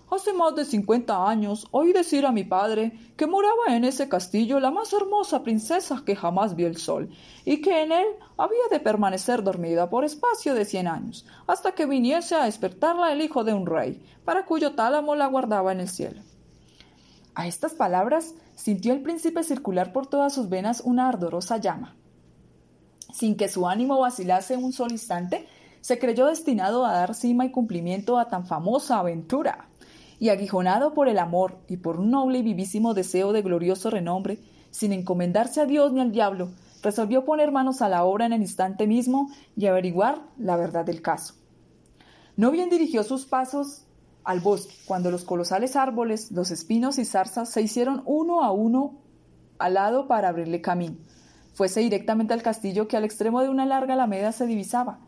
hace 0.09 0.31
más 0.31 0.55
de 0.55 0.63
cincuenta 0.63 1.27
años 1.27 1.67
oí 1.71 1.91
decir 1.91 2.25
a 2.25 2.31
mi 2.31 2.45
padre 2.45 2.97
que 3.17 3.27
moraba 3.27 3.75
en 3.75 3.83
ese 3.83 4.07
castillo 4.07 4.59
la 4.59 4.71
más 4.71 4.93
hermosa 4.93 5.43
princesa 5.43 6.03
que 6.05 6.15
jamás 6.15 6.55
vio 6.55 6.67
el 6.67 6.77
sol, 6.77 7.09
y 7.43 7.61
que 7.61 7.83
en 7.83 7.91
él 7.91 8.07
había 8.37 8.63
de 8.71 8.79
permanecer 8.79 9.43
dormida 9.43 9.89
por 9.89 10.05
espacio 10.05 10.53
de 10.53 10.63
cien 10.63 10.87
años, 10.87 11.25
hasta 11.47 11.73
que 11.73 11.85
viniese 11.85 12.35
a 12.35 12.45
despertarla 12.45 13.11
el 13.11 13.21
hijo 13.21 13.43
de 13.43 13.53
un 13.53 13.65
rey, 13.65 14.01
para 14.23 14.45
cuyo 14.45 14.73
tálamo 14.73 15.15
la 15.15 15.27
guardaba 15.27 15.73
en 15.73 15.81
el 15.81 15.89
cielo. 15.89 16.21
A 17.35 17.47
estas 17.47 17.73
palabras 17.73 18.35
sintió 18.55 18.93
el 18.93 19.01
príncipe 19.01 19.43
circular 19.43 19.91
por 19.91 20.07
todas 20.07 20.33
sus 20.33 20.47
venas 20.47 20.81
una 20.85 21.09
ardorosa 21.09 21.57
llama 21.57 21.93
sin 23.15 23.37
que 23.37 23.47
su 23.47 23.67
ánimo 23.67 23.99
vacilase 23.99 24.57
un 24.57 24.73
solo 24.73 24.91
instante, 24.91 25.47
se 25.79 25.97
creyó 25.97 26.25
destinado 26.25 26.85
a 26.85 26.91
dar 26.91 27.15
cima 27.15 27.45
y 27.45 27.51
cumplimiento 27.51 28.19
a 28.19 28.27
tan 28.27 28.45
famosa 28.45 28.99
aventura, 28.99 29.69
y 30.19 30.29
aguijonado 30.29 30.93
por 30.93 31.07
el 31.07 31.17
amor 31.17 31.57
y 31.69 31.77
por 31.77 31.99
un 31.99 32.11
noble 32.11 32.39
y 32.39 32.43
vivísimo 32.43 32.93
deseo 32.93 33.31
de 33.31 33.41
glorioso 33.41 33.89
renombre, 33.89 34.39
sin 34.69 34.91
encomendarse 34.91 35.61
a 35.61 35.65
Dios 35.65 35.93
ni 35.93 36.01
al 36.01 36.11
diablo, 36.11 36.49
resolvió 36.83 37.23
poner 37.23 37.51
manos 37.51 37.81
a 37.81 37.87
la 37.87 38.03
obra 38.03 38.25
en 38.25 38.33
el 38.33 38.41
instante 38.41 38.85
mismo 38.85 39.29
y 39.55 39.67
averiguar 39.67 40.21
la 40.37 40.57
verdad 40.57 40.83
del 40.83 41.01
caso. 41.01 41.35
No 42.35 42.51
bien 42.51 42.69
dirigió 42.69 43.03
sus 43.03 43.25
pasos 43.25 43.83
al 44.25 44.41
bosque, 44.41 44.73
cuando 44.85 45.09
los 45.09 45.23
colosales 45.23 45.77
árboles, 45.77 46.31
los 46.31 46.51
espinos 46.51 46.97
y 46.97 47.05
zarzas 47.05 47.49
se 47.49 47.61
hicieron 47.61 48.01
uno 48.05 48.43
a 48.43 48.51
uno 48.51 48.95
al 49.57 49.75
lado 49.75 50.07
para 50.07 50.27
abrirle 50.27 50.59
camino. 50.59 50.97
Fuese 51.55 51.79
directamente 51.79 52.33
al 52.33 52.41
castillo 52.41 52.89
que 52.89 52.97
al 52.97 53.05
extremo 53.05 53.41
de 53.41 53.47
una 53.47 53.65
larga 53.65 53.93
alameda 53.93 54.33
se 54.33 54.45
divisaba, 54.45 54.99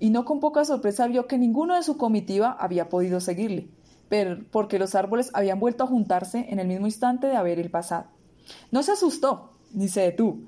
y 0.00 0.10
no 0.10 0.24
con 0.24 0.40
poca 0.40 0.64
sorpresa 0.64 1.06
vio 1.06 1.28
que 1.28 1.38
ninguno 1.38 1.76
de 1.76 1.84
su 1.84 1.96
comitiva 1.96 2.56
había 2.58 2.88
podido 2.88 3.20
seguirle, 3.20 3.70
pero 4.08 4.44
porque 4.50 4.80
los 4.80 4.96
árboles 4.96 5.30
habían 5.32 5.60
vuelto 5.60 5.84
a 5.84 5.86
juntarse 5.86 6.46
en 6.48 6.58
el 6.58 6.66
mismo 6.66 6.86
instante 6.86 7.28
de 7.28 7.36
haber 7.36 7.60
el 7.60 7.70
pasado. 7.70 8.06
No 8.72 8.82
se 8.82 8.90
asustó, 8.90 9.52
ni 9.72 9.86
se 9.86 10.00
detuvo. 10.00 10.40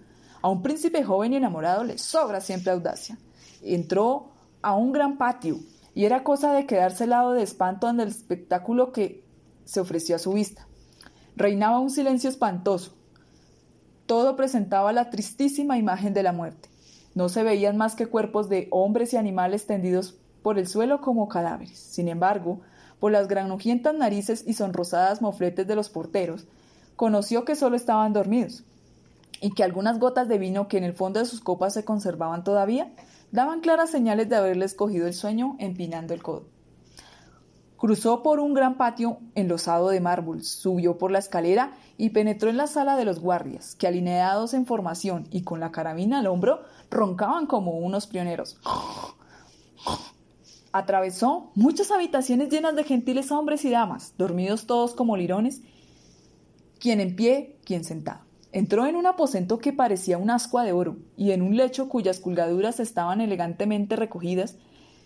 A 0.42 0.48
un 0.48 0.60
príncipe 0.60 1.04
joven 1.04 1.32
y 1.32 1.36
enamorado 1.36 1.84
le 1.84 1.98
sobra 1.98 2.40
siempre 2.40 2.72
audacia. 2.72 3.16
Entró 3.62 4.32
a 4.60 4.74
un 4.74 4.90
gran 4.90 5.18
patio, 5.18 5.60
y 5.94 6.04
era 6.04 6.24
cosa 6.24 6.52
de 6.52 6.66
quedarse 6.66 7.06
lado 7.06 7.32
de 7.32 7.44
espanto 7.44 7.86
ante 7.86 8.02
el 8.02 8.08
espectáculo 8.08 8.90
que 8.90 9.24
se 9.64 9.78
ofreció 9.78 10.16
a 10.16 10.18
su 10.18 10.32
vista. 10.32 10.66
Reinaba 11.36 11.78
un 11.78 11.90
silencio 11.90 12.28
espantoso. 12.28 12.96
Todo 14.06 14.36
presentaba 14.36 14.92
la 14.92 15.10
tristísima 15.10 15.78
imagen 15.78 16.12
de 16.12 16.22
la 16.22 16.32
muerte. 16.32 16.68
No 17.14 17.28
se 17.28 17.42
veían 17.42 17.76
más 17.76 17.94
que 17.94 18.06
cuerpos 18.06 18.48
de 18.48 18.68
hombres 18.70 19.12
y 19.12 19.16
animales 19.16 19.66
tendidos 19.66 20.16
por 20.42 20.58
el 20.58 20.68
suelo 20.68 21.00
como 21.00 21.28
cadáveres. 21.28 21.78
Sin 21.78 22.08
embargo, 22.08 22.60
por 23.00 23.12
las 23.12 23.28
granujientas 23.28 23.94
narices 23.94 24.44
y 24.46 24.54
sonrosadas 24.54 25.22
mofletes 25.22 25.66
de 25.66 25.76
los 25.76 25.88
porteros, 25.88 26.46
conoció 26.96 27.44
que 27.44 27.56
solo 27.56 27.76
estaban 27.76 28.12
dormidos, 28.12 28.64
y 29.40 29.50
que 29.52 29.64
algunas 29.64 29.98
gotas 29.98 30.28
de 30.28 30.38
vino 30.38 30.68
que 30.68 30.78
en 30.78 30.84
el 30.84 30.94
fondo 30.94 31.20
de 31.20 31.26
sus 31.26 31.40
copas 31.40 31.74
se 31.74 31.84
conservaban 31.84 32.44
todavía, 32.44 32.92
daban 33.32 33.60
claras 33.60 33.90
señales 33.90 34.28
de 34.28 34.36
haberles 34.36 34.74
cogido 34.74 35.06
el 35.06 35.14
sueño 35.14 35.56
empinando 35.58 36.14
el 36.14 36.22
codo. 36.22 36.53
Cruzó 37.84 38.22
por 38.22 38.40
un 38.40 38.54
gran 38.54 38.78
patio 38.78 39.18
enlosado 39.34 39.90
de 39.90 40.00
mármol, 40.00 40.42
subió 40.42 40.96
por 40.96 41.10
la 41.10 41.18
escalera 41.18 41.72
y 41.98 42.08
penetró 42.08 42.48
en 42.48 42.56
la 42.56 42.66
sala 42.66 42.96
de 42.96 43.04
los 43.04 43.20
guardias, 43.20 43.74
que 43.74 43.86
alineados 43.86 44.54
en 44.54 44.64
formación 44.64 45.28
y 45.30 45.42
con 45.42 45.60
la 45.60 45.70
carabina 45.70 46.20
al 46.20 46.26
hombro, 46.28 46.62
roncaban 46.90 47.44
como 47.44 47.72
unos 47.72 48.06
pioneros. 48.06 48.58
Atravesó 50.72 51.50
muchas 51.54 51.90
habitaciones 51.90 52.48
llenas 52.48 52.74
de 52.74 52.84
gentiles 52.84 53.30
hombres 53.30 53.66
y 53.66 53.70
damas, 53.70 54.14
dormidos 54.16 54.64
todos 54.64 54.94
como 54.94 55.18
lirones, 55.18 55.60
quien 56.78 57.02
en 57.02 57.14
pie, 57.14 57.58
quien 57.66 57.84
sentado. 57.84 58.20
Entró 58.50 58.86
en 58.86 58.96
un 58.96 59.04
aposento 59.04 59.58
que 59.58 59.74
parecía 59.74 60.16
un 60.16 60.30
ascua 60.30 60.64
de 60.64 60.72
oro, 60.72 60.96
y 61.18 61.32
en 61.32 61.42
un 61.42 61.54
lecho 61.54 61.90
cuyas 61.90 62.18
colgaduras 62.18 62.80
estaban 62.80 63.20
elegantemente 63.20 63.94
recogidas, 63.94 64.56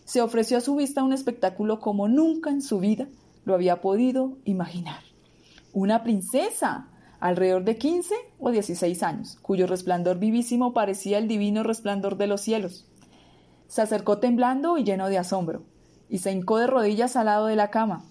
se 0.08 0.22
ofreció 0.22 0.56
a 0.56 0.62
su 0.62 0.74
vista 0.74 1.02
un 1.02 1.12
espectáculo 1.12 1.80
como 1.80 2.08
nunca 2.08 2.48
en 2.48 2.62
su 2.62 2.78
vida 2.78 3.08
lo 3.44 3.52
había 3.52 3.82
podido 3.82 4.38
imaginar. 4.46 5.02
Una 5.74 6.02
princesa, 6.02 6.88
alrededor 7.20 7.64
de 7.64 7.76
quince 7.76 8.14
o 8.38 8.50
dieciséis 8.50 9.02
años, 9.02 9.36
cuyo 9.42 9.66
resplandor 9.66 10.18
vivísimo 10.18 10.72
parecía 10.72 11.18
el 11.18 11.28
divino 11.28 11.62
resplandor 11.62 12.16
de 12.16 12.26
los 12.26 12.40
cielos. 12.40 12.86
Se 13.66 13.82
acercó 13.82 14.16
temblando 14.16 14.78
y 14.78 14.84
lleno 14.84 15.10
de 15.10 15.18
asombro, 15.18 15.64
y 16.08 16.20
se 16.20 16.32
hincó 16.32 16.56
de 16.56 16.68
rodillas 16.68 17.14
al 17.14 17.26
lado 17.26 17.44
de 17.44 17.56
la 17.56 17.70
cama. 17.70 18.06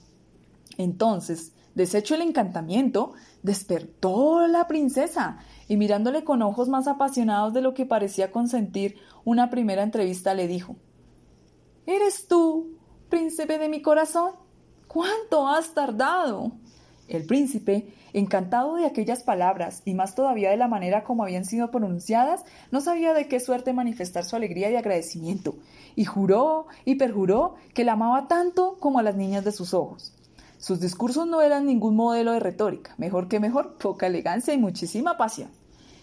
Entonces, 0.77 1.53
deshecho 1.73 2.13
el 2.13 2.21
encantamiento, 2.21 3.13
Despertó 3.41 4.45
la 4.45 4.67
princesa 4.67 5.37
y 5.67 5.77
mirándole 5.77 6.23
con 6.23 6.41
ojos 6.41 6.69
más 6.69 6.87
apasionados 6.87 7.53
de 7.53 7.61
lo 7.61 7.73
que 7.73 7.85
parecía 7.85 8.31
consentir 8.31 8.97
una 9.23 9.49
primera 9.49 9.83
entrevista 9.83 10.33
le 10.33 10.47
dijo 10.47 10.75
¿Eres 11.87 12.27
tú, 12.27 12.77
príncipe 13.07 13.57
de 13.57 13.69
mi 13.69 13.81
corazón? 13.81 14.33
¿Cuánto 14.89 15.47
has 15.47 15.73
tardado? 15.73 16.51
El 17.07 17.25
príncipe, 17.25 17.93
encantado 18.11 18.75
de 18.75 18.85
aquellas 18.85 19.23
palabras 19.23 19.83
y 19.85 19.93
más 19.93 20.13
todavía 20.13 20.49
de 20.49 20.57
la 20.57 20.67
manera 20.67 21.05
como 21.05 21.23
habían 21.23 21.45
sido 21.45 21.71
pronunciadas, 21.71 22.43
no 22.71 22.81
sabía 22.81 23.13
de 23.13 23.29
qué 23.29 23.39
suerte 23.39 23.71
manifestar 23.71 24.25
su 24.25 24.35
alegría 24.35 24.69
y 24.69 24.75
agradecimiento, 24.75 25.55
y 25.95 26.03
juró 26.03 26.67
y 26.83 26.95
perjuró 26.95 27.55
que 27.73 27.85
la 27.85 27.93
amaba 27.93 28.27
tanto 28.27 28.75
como 28.81 28.99
a 28.99 29.03
las 29.03 29.15
niñas 29.15 29.45
de 29.45 29.53
sus 29.53 29.73
ojos. 29.73 30.13
Sus 30.57 30.81
discursos 30.81 31.25
no 31.25 31.41
eran 31.41 31.65
ningún 31.65 31.95
modelo 31.95 32.33
de 32.33 32.41
retórica, 32.41 32.95
mejor 32.97 33.29
que 33.29 33.39
mejor, 33.39 33.77
poca 33.77 34.07
elegancia 34.07 34.53
y 34.53 34.57
muchísima 34.57 35.15
pasión. 35.15 35.51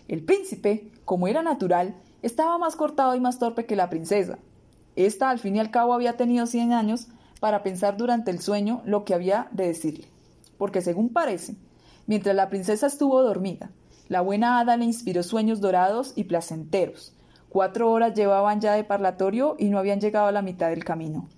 El 0.09 0.25
príncipe, 0.25 0.91
como 1.05 1.29
era 1.29 1.43
natural, 1.43 1.95
estaba 2.23 2.57
más 2.57 2.75
cortado 2.75 3.15
y 3.15 3.21
más 3.21 3.39
torpe 3.39 3.67
que 3.67 3.77
la 3.77 3.91
princesa. 3.91 4.39
Esta, 4.97 5.31
al 5.31 5.39
fin 5.39 5.57
y 5.57 5.61
al 5.61 5.71
cabo, 5.71 5.95
había 5.95 6.17
tenido 6.17 6.47
cien 6.47 6.73
años 6.73 7.09
para 7.41 7.63
pensar 7.63 7.97
durante 7.97 8.31
el 8.31 8.41
sueño 8.41 8.83
lo 8.85 9.05
que 9.05 9.15
había 9.15 9.49
de 9.51 9.67
decirle. 9.67 10.09
Porque, 10.57 10.81
según 10.81 11.13
parece, 11.13 11.57
mientras 12.07 12.35
la 12.37 12.49
princesa 12.49 12.87
estuvo 12.87 13.23
dormida, 13.23 13.71
la 14.09 14.21
buena 14.21 14.59
hada 14.61 14.77
le 14.77 14.85
inspiró 14.85 15.23
sueños 15.23 15.61
dorados 15.61 16.13
y 16.15 16.25
placenteros. 16.25 17.15
Cuatro 17.49 17.91
horas 17.91 18.15
llevaban 18.15 18.61
ya 18.61 18.75
de 18.75 18.85
parlatorio 18.85 19.57
y 19.59 19.69
no 19.69 19.79
habían 19.79 20.01
llegado 20.01 20.27
a 20.27 20.33
la 20.33 20.43
mitad 20.43 20.71
del 20.71 20.85
camino. 20.85 21.29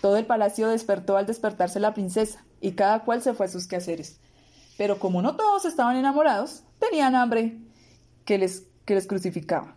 Todo 0.00 0.16
el 0.16 0.26
palacio 0.26 0.68
despertó 0.68 1.16
al 1.16 1.26
despertarse 1.26 1.80
la 1.80 1.94
princesa, 1.94 2.44
y 2.60 2.72
cada 2.72 3.04
cual 3.04 3.22
se 3.22 3.34
fue 3.34 3.46
a 3.46 3.48
sus 3.48 3.66
quehaceres. 3.66 4.20
Pero 4.76 4.98
como 4.98 5.22
no 5.22 5.36
todos 5.36 5.64
estaban 5.64 5.96
enamorados, 5.96 6.62
tenían 6.78 7.14
hambre 7.14 7.58
que 8.24 8.38
les, 8.38 8.66
que 8.84 8.94
les 8.94 9.06
crucificaba. 9.06 9.76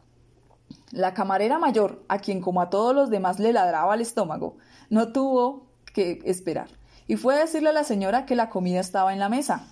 La 0.91 1.13
camarera 1.13 1.59
mayor, 1.59 2.03
a 2.07 2.19
quien 2.19 2.41
como 2.41 2.62
a 2.62 2.69
todos 2.69 2.95
los 2.95 3.09
demás 3.09 3.39
le 3.39 3.53
ladraba 3.53 3.95
el 3.95 4.01
estómago, 4.01 4.57
no 4.89 5.12
tuvo 5.12 5.67
que 5.93 6.21
esperar, 6.25 6.69
y 7.07 7.15
fue 7.15 7.36
a 7.36 7.39
decirle 7.39 7.69
a 7.69 7.74
la 7.74 7.83
señora 7.83 8.25
que 8.25 8.36
la 8.36 8.50
comida 8.50 8.79
estaba 8.79 9.13
en 9.13 9.19
la 9.19 9.29
mesa. 9.29 9.67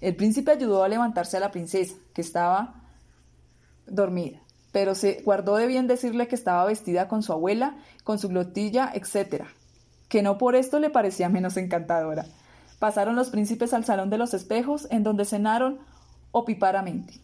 El 0.00 0.14
príncipe 0.16 0.52
ayudó 0.52 0.84
a 0.84 0.88
levantarse 0.88 1.36
a 1.36 1.40
la 1.40 1.50
princesa, 1.50 1.94
que 2.12 2.20
estaba 2.20 2.82
dormida, 3.86 4.40
pero 4.72 4.94
se 4.94 5.22
guardó 5.24 5.56
de 5.56 5.66
bien 5.66 5.86
decirle 5.86 6.28
que 6.28 6.34
estaba 6.34 6.64
vestida 6.64 7.08
con 7.08 7.22
su 7.22 7.32
abuela, 7.32 7.76
con 8.04 8.18
su 8.18 8.28
glotilla, 8.28 8.90
etc., 8.94 9.44
que 10.08 10.22
no 10.22 10.38
por 10.38 10.56
esto 10.56 10.78
le 10.78 10.90
parecía 10.90 11.28
menos 11.28 11.56
encantadora. 11.56 12.24
Pasaron 12.78 13.16
los 13.16 13.30
príncipes 13.30 13.74
al 13.74 13.84
salón 13.84 14.08
de 14.10 14.18
los 14.18 14.34
espejos, 14.34 14.86
en 14.90 15.02
donde 15.02 15.24
cenaron 15.24 15.78
opiparamente, 16.30 17.14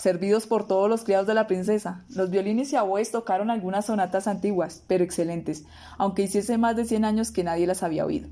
servidos 0.00 0.46
por 0.46 0.66
todos 0.66 0.88
los 0.88 1.04
criados 1.04 1.26
de 1.26 1.34
la 1.34 1.46
princesa. 1.46 2.06
Los 2.08 2.30
violines 2.30 2.72
y 2.72 2.76
aboes 2.76 3.10
tocaron 3.10 3.50
algunas 3.50 3.84
sonatas 3.84 4.26
antiguas, 4.26 4.82
pero 4.86 5.04
excelentes, 5.04 5.66
aunque 5.98 6.22
hiciese 6.22 6.56
más 6.56 6.74
de 6.74 6.86
cien 6.86 7.04
años 7.04 7.30
que 7.30 7.44
nadie 7.44 7.66
las 7.66 7.82
había 7.82 8.06
oído. 8.06 8.30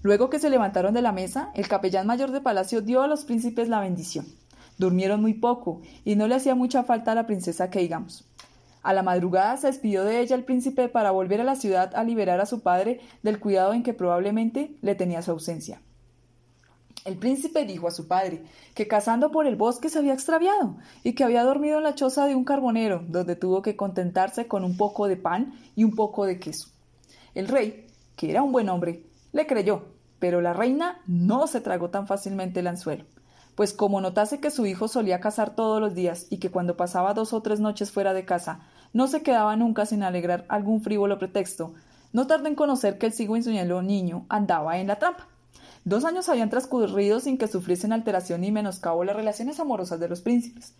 Luego 0.00 0.30
que 0.30 0.38
se 0.38 0.48
levantaron 0.48 0.94
de 0.94 1.02
la 1.02 1.12
mesa, 1.12 1.50
el 1.54 1.68
capellán 1.68 2.06
mayor 2.06 2.30
de 2.30 2.40
palacio 2.40 2.80
dio 2.80 3.02
a 3.02 3.06
los 3.06 3.26
príncipes 3.26 3.68
la 3.68 3.80
bendición. 3.80 4.24
Durmieron 4.78 5.20
muy 5.20 5.34
poco, 5.34 5.82
y 6.06 6.16
no 6.16 6.26
le 6.26 6.36
hacía 6.36 6.54
mucha 6.54 6.84
falta 6.84 7.12
a 7.12 7.14
la 7.14 7.26
princesa 7.26 7.68
que 7.68 7.80
digamos. 7.80 8.26
A 8.82 8.94
la 8.94 9.02
madrugada 9.02 9.58
se 9.58 9.66
despidió 9.66 10.04
de 10.04 10.20
ella 10.20 10.36
el 10.36 10.44
príncipe 10.44 10.88
para 10.88 11.10
volver 11.10 11.38
a 11.42 11.44
la 11.44 11.56
ciudad 11.56 11.94
a 11.94 12.02
liberar 12.02 12.40
a 12.40 12.46
su 12.46 12.62
padre 12.62 13.00
del 13.22 13.40
cuidado 13.40 13.74
en 13.74 13.82
que 13.82 13.92
probablemente 13.92 14.78
le 14.80 14.94
tenía 14.94 15.20
su 15.20 15.32
ausencia. 15.32 15.82
El 17.04 17.18
príncipe 17.18 17.66
dijo 17.66 17.86
a 17.86 17.90
su 17.90 18.08
padre 18.08 18.46
que 18.74 18.88
cazando 18.88 19.30
por 19.30 19.46
el 19.46 19.56
bosque 19.56 19.90
se 19.90 19.98
había 19.98 20.14
extraviado 20.14 20.78
y 21.02 21.12
que 21.12 21.22
había 21.22 21.44
dormido 21.44 21.76
en 21.76 21.84
la 21.84 21.94
choza 21.94 22.24
de 22.24 22.34
un 22.34 22.46
carbonero, 22.46 23.04
donde 23.06 23.36
tuvo 23.36 23.60
que 23.60 23.76
contentarse 23.76 24.48
con 24.48 24.64
un 24.64 24.78
poco 24.78 25.06
de 25.06 25.18
pan 25.18 25.52
y 25.76 25.84
un 25.84 25.94
poco 25.94 26.24
de 26.24 26.40
queso. 26.40 26.68
El 27.34 27.48
rey, 27.48 27.88
que 28.16 28.30
era 28.30 28.42
un 28.42 28.52
buen 28.52 28.70
hombre, 28.70 29.02
le 29.32 29.46
creyó, 29.46 29.84
pero 30.18 30.40
la 30.40 30.54
reina 30.54 31.02
no 31.06 31.46
se 31.46 31.60
tragó 31.60 31.90
tan 31.90 32.06
fácilmente 32.06 32.60
el 32.60 32.68
anzuelo, 32.68 33.04
pues 33.54 33.74
como 33.74 34.00
notase 34.00 34.40
que 34.40 34.50
su 34.50 34.64
hijo 34.64 34.88
solía 34.88 35.20
cazar 35.20 35.54
todos 35.54 35.82
los 35.82 35.94
días 35.94 36.26
y 36.30 36.38
que 36.38 36.50
cuando 36.50 36.78
pasaba 36.78 37.12
dos 37.12 37.34
o 37.34 37.42
tres 37.42 37.60
noches 37.60 37.92
fuera 37.92 38.14
de 38.14 38.24
casa 38.24 38.60
no 38.94 39.08
se 39.08 39.22
quedaba 39.22 39.56
nunca 39.56 39.84
sin 39.84 40.04
alegrar 40.04 40.46
algún 40.48 40.80
frívolo 40.80 41.18
pretexto, 41.18 41.74
no 42.14 42.26
tardó 42.26 42.48
en 42.48 42.54
conocer 42.54 42.96
que 42.96 43.04
el 43.04 43.12
cigüeñuelo 43.12 43.82
niño 43.82 44.24
andaba 44.30 44.78
en 44.78 44.86
la 44.86 44.98
trampa 44.98 45.28
Dos 45.84 46.04
años 46.04 46.28
habían 46.28 46.50
transcurrido 46.50 47.20
sin 47.20 47.38
que 47.38 47.48
sufriesen 47.48 47.92
alteración 47.92 48.40
ni 48.40 48.50
menoscabo 48.50 49.04
las 49.04 49.16
relaciones 49.16 49.60
amorosas 49.60 50.00
de 50.00 50.08
los 50.08 50.22
príncipes. 50.22 50.74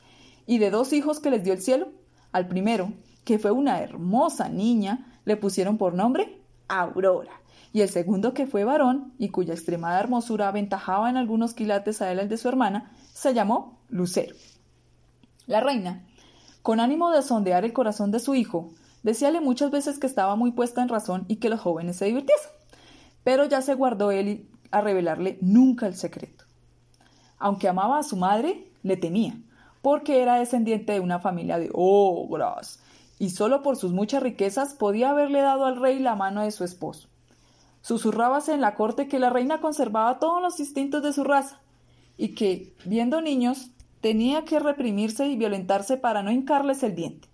Y 0.47 0.59
de 0.59 0.71
dos 0.71 0.93
hijos 0.93 1.21
que 1.21 1.31
les 1.31 1.45
dio 1.45 1.53
el 1.53 1.61
cielo, 1.61 1.89
al 2.33 2.49
primero, 2.49 2.93
que 3.25 3.39
fue 3.39 3.51
una 3.51 3.81
hermosa 3.81 4.49
niña, 4.49 5.21
le 5.25 5.37
pusieron 5.37 5.79
por 5.79 5.95
nombre 5.95 6.41
Aurora. 6.69 7.33
Y 7.73 7.81
el 7.81 7.89
segundo, 7.89 8.35
que 8.35 8.47
fue 8.47 8.65
varón 8.65 9.13
y 9.19 9.29
cuya 9.29 9.55
extremada 9.55 10.01
hermosura 10.01 10.49
aventajaba 10.49 11.11
en 11.11 11.17
algunos 11.17 11.55
quilates 11.55 12.01
a 12.03 12.11
él 12.11 12.19
el 12.19 12.29
de 12.29 12.37
su 12.37 12.49
hermana, 12.49 12.93
se 13.13 13.35
llamó 13.35 13.81
Lucero. 13.89 14.35
La 15.47 15.61
reina, 15.61 16.07
con 16.63 16.81
ánimo 16.81 17.11
de 17.11 17.23
sondear 17.23 17.65
el 17.65 17.73
corazón 17.73 18.11
de 18.11 18.21
su 18.21 18.35
hijo, 18.35 18.71
Decíale 19.05 19.43
muchas 19.43 19.71
veces 19.71 19.99
que 19.99 20.07
estaba 20.07 20.35
muy 20.35 20.53
puesta 20.53 20.83
en 20.83 20.89
razón 20.89 21.27
y 21.29 21.37
que 21.37 21.51
los 21.51 21.61
jóvenes 21.61 21.97
se 21.97 22.07
divirtiesen. 22.07 22.51
Pero 23.23 23.45
ya 23.45 23.61
se 23.61 23.75
guardó 23.75 24.11
él 24.11 24.49
a 24.75 24.81
revelarle 24.81 25.39
nunca 25.41 25.87
el 25.87 25.95
secreto. 25.95 26.45
Aunque 27.39 27.69
amaba 27.69 27.99
a 27.99 28.03
su 28.03 28.17
madre, 28.17 28.67
le 28.83 28.97
temía, 28.97 29.39
porque 29.83 30.21
era 30.23 30.37
descendiente 30.37 30.93
de 30.93 31.01
una 31.01 31.21
familia 31.21 31.59
de 31.59 31.71
ogras, 31.73 32.81
y 33.19 33.31
solo 33.31 33.63
por 33.63 33.77
sus 33.77 33.93
muchas 33.93 34.23
riquezas 34.23 34.75
podía 34.75 35.11
haberle 35.11 35.41
dado 35.41 35.65
al 35.67 35.81
rey 35.81 35.99
la 35.99 36.17
mano 36.17 36.43
de 36.43 36.51
su 36.51 36.65
esposo. 36.65 37.09
Susurrábase 37.83 38.53
en 38.53 38.61
la 38.61 38.75
corte 38.75 39.09
que 39.09 39.19
la 39.19 39.31
reina 39.31 39.61
conservaba 39.61 40.19
todos 40.19 40.43
los 40.43 40.59
instintos 40.59 41.03
de 41.03 41.13
su 41.13 41.23
raza, 41.23 41.61
y 42.17 42.35
que, 42.35 42.75
viendo 42.85 43.21
niños, 43.21 43.71
tenía 44.01 44.45
que 44.45 44.59
reprimirse 44.59 45.27
y 45.29 45.37
violentarse 45.37 45.97
para 45.97 46.23
no 46.23 46.33
hincarles 46.33 46.83
el 46.83 46.95
diente. 46.95 47.29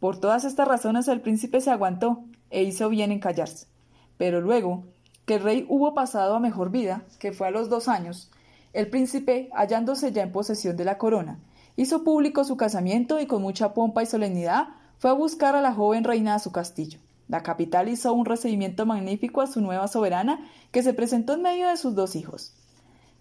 Por 0.00 0.18
todas 0.18 0.44
estas 0.44 0.66
razones 0.66 1.06
el 1.08 1.20
príncipe 1.20 1.60
se 1.60 1.70
aguantó 1.70 2.24
e 2.50 2.64
hizo 2.64 2.88
bien 2.88 3.12
en 3.12 3.20
callarse. 3.20 3.68
Pero 4.16 4.40
luego, 4.40 4.84
que 5.24 5.34
el 5.34 5.42
rey 5.42 5.66
hubo 5.68 5.94
pasado 5.94 6.34
a 6.34 6.40
mejor 6.40 6.70
vida, 6.70 7.02
que 7.18 7.32
fue 7.32 7.48
a 7.48 7.50
los 7.50 7.68
dos 7.68 7.88
años, 7.88 8.30
el 8.72 8.88
príncipe, 8.88 9.50
hallándose 9.52 10.12
ya 10.12 10.22
en 10.22 10.32
posesión 10.32 10.76
de 10.76 10.84
la 10.84 10.98
corona, 10.98 11.38
hizo 11.76 12.04
público 12.04 12.44
su 12.44 12.56
casamiento 12.56 13.20
y 13.20 13.26
con 13.26 13.42
mucha 13.42 13.74
pompa 13.74 14.02
y 14.02 14.06
solemnidad 14.06 14.68
fue 14.98 15.10
a 15.10 15.14
buscar 15.14 15.54
a 15.56 15.60
la 15.60 15.74
joven 15.74 16.04
reina 16.04 16.34
a 16.34 16.38
su 16.38 16.52
castillo. 16.52 16.98
La 17.28 17.42
capital 17.42 17.88
hizo 17.88 18.12
un 18.12 18.24
recibimiento 18.24 18.84
magnífico 18.86 19.40
a 19.40 19.46
su 19.46 19.60
nueva 19.60 19.88
soberana, 19.88 20.40
que 20.70 20.82
se 20.82 20.94
presentó 20.94 21.34
en 21.34 21.42
medio 21.42 21.68
de 21.68 21.76
sus 21.76 21.94
dos 21.94 22.16
hijos. 22.16 22.54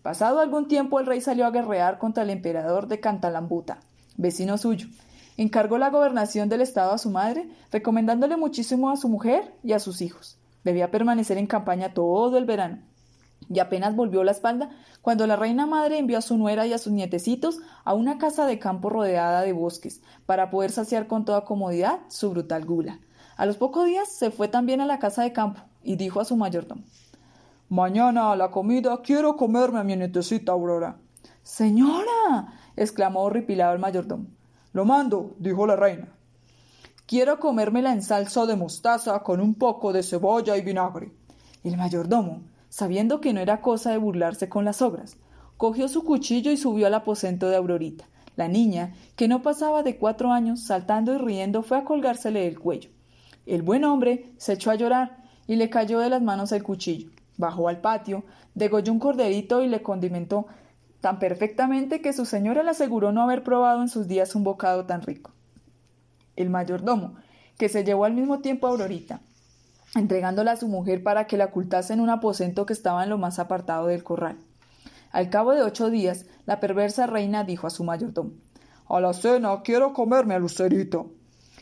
Pasado 0.01 0.39
algún 0.39 0.67
tiempo 0.67 0.99
el 0.99 1.05
rey 1.05 1.21
salió 1.21 1.45
a 1.45 1.51
guerrear 1.51 1.97
contra 1.97 2.23
el 2.23 2.29
emperador 2.29 2.87
de 2.87 2.99
Cantalambuta, 2.99 3.79
vecino 4.17 4.57
suyo. 4.57 4.87
Encargó 5.37 5.77
la 5.77 5.89
gobernación 5.89 6.49
del 6.49 6.61
estado 6.61 6.91
a 6.91 6.97
su 6.97 7.09
madre, 7.09 7.49
recomendándole 7.71 8.35
muchísimo 8.35 8.89
a 8.89 8.97
su 8.97 9.07
mujer 9.09 9.53
y 9.63 9.73
a 9.73 9.79
sus 9.79 10.01
hijos. 10.01 10.40
Debía 10.63 10.91
permanecer 10.91 11.37
en 11.37 11.47
campaña 11.47 11.93
todo 11.93 12.37
el 12.37 12.45
verano. 12.45 12.79
Y 13.49 13.59
apenas 13.59 13.95
volvió 13.95 14.23
la 14.23 14.31
espalda 14.31 14.69
cuando 15.01 15.27
la 15.27 15.35
reina 15.35 15.65
madre 15.65 15.97
envió 15.97 16.17
a 16.17 16.21
su 16.21 16.37
nuera 16.37 16.67
y 16.67 16.73
a 16.73 16.77
sus 16.77 16.93
nietecitos 16.93 17.59
a 17.83 17.93
una 17.93 18.17
casa 18.17 18.45
de 18.45 18.59
campo 18.59 18.89
rodeada 18.89 19.41
de 19.41 19.53
bosques, 19.53 20.01
para 20.25 20.49
poder 20.49 20.71
saciar 20.71 21.07
con 21.07 21.25
toda 21.25 21.43
comodidad 21.43 21.99
su 22.07 22.29
brutal 22.29 22.65
gula. 22.65 22.99
A 23.37 23.45
los 23.45 23.57
pocos 23.57 23.85
días 23.85 24.09
se 24.09 24.29
fue 24.29 24.47
también 24.47 24.81
a 24.81 24.85
la 24.85 24.99
casa 24.99 25.23
de 25.23 25.33
campo 25.33 25.61
y 25.83 25.95
dijo 25.95 26.19
a 26.19 26.25
su 26.25 26.37
mayordomo 26.37 26.83
Mañana 27.69 28.31
a 28.31 28.35
la 28.35 28.51
comida 28.51 29.01
quiero 29.01 29.37
comerme 29.37 29.79
a 29.79 29.83
mi 29.83 29.95
nietecita 29.95 30.51
Aurora. 30.51 30.97
Señora. 31.41 32.53
exclamó 32.75 33.21
horripilado 33.21 33.73
el 33.73 33.79
mayordomo. 33.79 34.27
Lo 34.73 34.85
mando, 34.85 35.35
dijo 35.39 35.65
la 35.65 35.75
reina. 35.75 36.09
Quiero 37.11 37.41
comérmela 37.41 37.91
en 37.91 38.01
salsa 38.01 38.45
de 38.45 38.55
mostaza 38.55 39.19
con 39.19 39.41
un 39.41 39.53
poco 39.55 39.91
de 39.91 40.01
cebolla 40.01 40.55
y 40.55 40.61
vinagre. 40.61 41.11
El 41.61 41.75
mayordomo, 41.75 42.43
sabiendo 42.69 43.19
que 43.19 43.33
no 43.33 43.41
era 43.41 43.59
cosa 43.59 43.91
de 43.91 43.97
burlarse 43.97 44.47
con 44.47 44.63
las 44.63 44.81
obras, 44.81 45.17
cogió 45.57 45.89
su 45.89 46.05
cuchillo 46.05 46.51
y 46.51 46.55
subió 46.55 46.87
al 46.87 46.93
aposento 46.93 47.49
de 47.49 47.57
Aurorita. 47.57 48.05
La 48.37 48.47
niña, 48.47 48.93
que 49.17 49.27
no 49.27 49.41
pasaba 49.41 49.83
de 49.83 49.97
cuatro 49.97 50.31
años, 50.31 50.61
saltando 50.63 51.13
y 51.13 51.17
riendo, 51.17 51.63
fue 51.63 51.79
a 51.79 51.83
colgársele 51.83 52.45
del 52.45 52.57
cuello. 52.57 52.91
El 53.45 53.61
buen 53.61 53.83
hombre 53.83 54.31
se 54.37 54.53
echó 54.53 54.71
a 54.71 54.75
llorar 54.75 55.17
y 55.47 55.57
le 55.57 55.69
cayó 55.69 55.99
de 55.99 56.09
las 56.09 56.21
manos 56.21 56.53
el 56.53 56.63
cuchillo. 56.63 57.09
Bajó 57.35 57.67
al 57.67 57.81
patio, 57.81 58.23
degolló 58.55 58.93
un 58.93 58.99
corderito 58.99 59.61
y 59.61 59.67
le 59.67 59.83
condimentó 59.83 60.47
tan 61.01 61.19
perfectamente 61.19 61.99
que 61.99 62.13
su 62.13 62.23
señora 62.23 62.63
le 62.63 62.69
aseguró 62.69 63.11
no 63.11 63.21
haber 63.21 63.43
probado 63.43 63.81
en 63.81 63.89
sus 63.89 64.07
días 64.07 64.33
un 64.33 64.45
bocado 64.45 64.85
tan 64.85 65.01
rico. 65.01 65.31
El 66.35 66.49
mayordomo, 66.49 67.15
que 67.57 67.69
se 67.69 67.83
llevó 67.83 68.05
al 68.05 68.13
mismo 68.13 68.39
tiempo 68.39 68.67
a 68.67 68.71
Aurorita, 68.71 69.21
entregándola 69.95 70.53
a 70.53 70.57
su 70.57 70.67
mujer 70.67 71.03
para 71.03 71.27
que 71.27 71.37
la 71.37 71.45
ocultase 71.45 71.93
en 71.93 71.99
un 71.99 72.09
aposento 72.09 72.65
que 72.65 72.73
estaba 72.73 73.03
en 73.03 73.09
lo 73.09 73.17
más 73.17 73.39
apartado 73.39 73.87
del 73.87 74.03
corral. 74.03 74.37
Al 75.11 75.29
cabo 75.29 75.51
de 75.51 75.63
ocho 75.63 75.89
días, 75.89 76.25
la 76.45 76.59
perversa 76.59 77.05
reina 77.05 77.43
dijo 77.43 77.67
a 77.67 77.69
su 77.69 77.83
mayordomo 77.83 78.31
A 78.87 79.01
la 79.01 79.13
cena 79.13 79.61
quiero 79.63 79.93
comerme 79.93 80.35
a 80.35 80.39
Lucerito. 80.39 81.11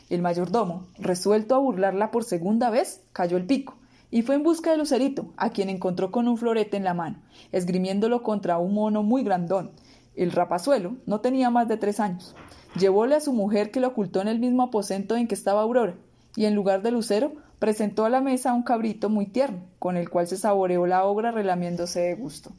El 0.08 0.22
mayordomo, 0.22 0.86
resuelto 0.98 1.54
a 1.54 1.58
burlarla 1.58 2.10
por 2.10 2.24
segunda 2.24 2.70
vez, 2.70 3.02
cayó 3.12 3.36
el 3.36 3.46
pico 3.46 3.76
y 4.10 4.22
fue 4.22 4.34
en 4.34 4.42
busca 4.42 4.70
de 4.70 4.76
Lucerito, 4.76 5.32
a 5.36 5.50
quien 5.50 5.68
encontró 5.68 6.10
con 6.10 6.26
un 6.26 6.36
florete 6.36 6.76
en 6.76 6.84
la 6.84 6.94
mano, 6.94 7.22
esgrimiéndolo 7.52 8.22
contra 8.22 8.58
un 8.58 8.74
mono 8.74 9.02
muy 9.02 9.22
grandón. 9.22 9.70
El 10.16 10.32
rapazuelo 10.32 10.96
no 11.06 11.20
tenía 11.20 11.50
más 11.50 11.68
de 11.68 11.76
tres 11.76 12.00
años. 12.00 12.34
Llevóle 12.78 13.16
a 13.16 13.20
su 13.20 13.32
mujer 13.32 13.70
que 13.70 13.80
lo 13.80 13.88
ocultó 13.88 14.20
en 14.20 14.28
el 14.28 14.38
mismo 14.38 14.62
aposento 14.62 15.16
en 15.16 15.26
que 15.26 15.34
estaba 15.34 15.62
Aurora, 15.62 15.96
y 16.36 16.44
en 16.44 16.54
lugar 16.54 16.82
de 16.82 16.92
Lucero 16.92 17.32
presentó 17.58 18.04
a 18.04 18.10
la 18.10 18.20
mesa 18.20 18.52
un 18.52 18.62
cabrito 18.62 19.08
muy 19.08 19.26
tierno, 19.26 19.64
con 19.78 19.96
el 19.96 20.08
cual 20.08 20.26
se 20.28 20.36
saboreó 20.36 20.86
la 20.86 21.04
obra 21.04 21.30
relamiéndose 21.30 22.00
de 22.00 22.14
gusto. 22.14 22.52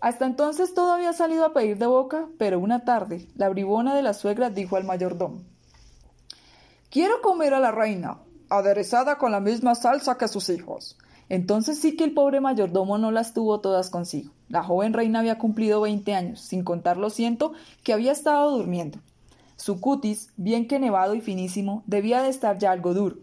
Hasta 0.00 0.26
entonces 0.26 0.74
todo 0.74 0.92
había 0.92 1.14
salido 1.14 1.46
a 1.46 1.54
pedir 1.54 1.78
de 1.78 1.86
boca, 1.86 2.28
pero 2.38 2.58
una 2.58 2.84
tarde 2.84 3.26
la 3.36 3.48
bribona 3.48 3.94
de 3.94 4.02
la 4.02 4.12
suegra 4.12 4.50
dijo 4.50 4.76
al 4.76 4.84
mayordomo 4.84 5.40
Quiero 6.90 7.22
comer 7.22 7.54
a 7.54 7.58
la 7.60 7.72
reina, 7.72 8.18
aderezada 8.50 9.16
con 9.16 9.32
la 9.32 9.40
misma 9.40 9.74
salsa 9.74 10.18
que 10.18 10.28
sus 10.28 10.50
hijos. 10.50 10.98
Entonces 11.30 11.80
sí 11.80 11.96
que 11.96 12.04
el 12.04 12.12
pobre 12.12 12.42
mayordomo 12.42 12.98
no 12.98 13.10
las 13.10 13.32
tuvo 13.32 13.60
todas 13.60 13.88
consigo. 13.88 14.33
La 14.48 14.62
joven 14.62 14.92
reina 14.92 15.20
había 15.20 15.38
cumplido 15.38 15.80
veinte 15.80 16.14
años, 16.14 16.40
sin 16.40 16.64
contar 16.64 16.96
lo 16.96 17.10
ciento 17.10 17.52
que 17.82 17.92
había 17.92 18.12
estado 18.12 18.50
durmiendo. 18.50 18.98
Su 19.56 19.80
cutis, 19.80 20.30
bien 20.36 20.68
que 20.68 20.78
nevado 20.78 21.14
y 21.14 21.20
finísimo, 21.20 21.82
debía 21.86 22.22
de 22.22 22.28
estar 22.28 22.58
ya 22.58 22.70
algo 22.70 22.92
duro. 22.92 23.16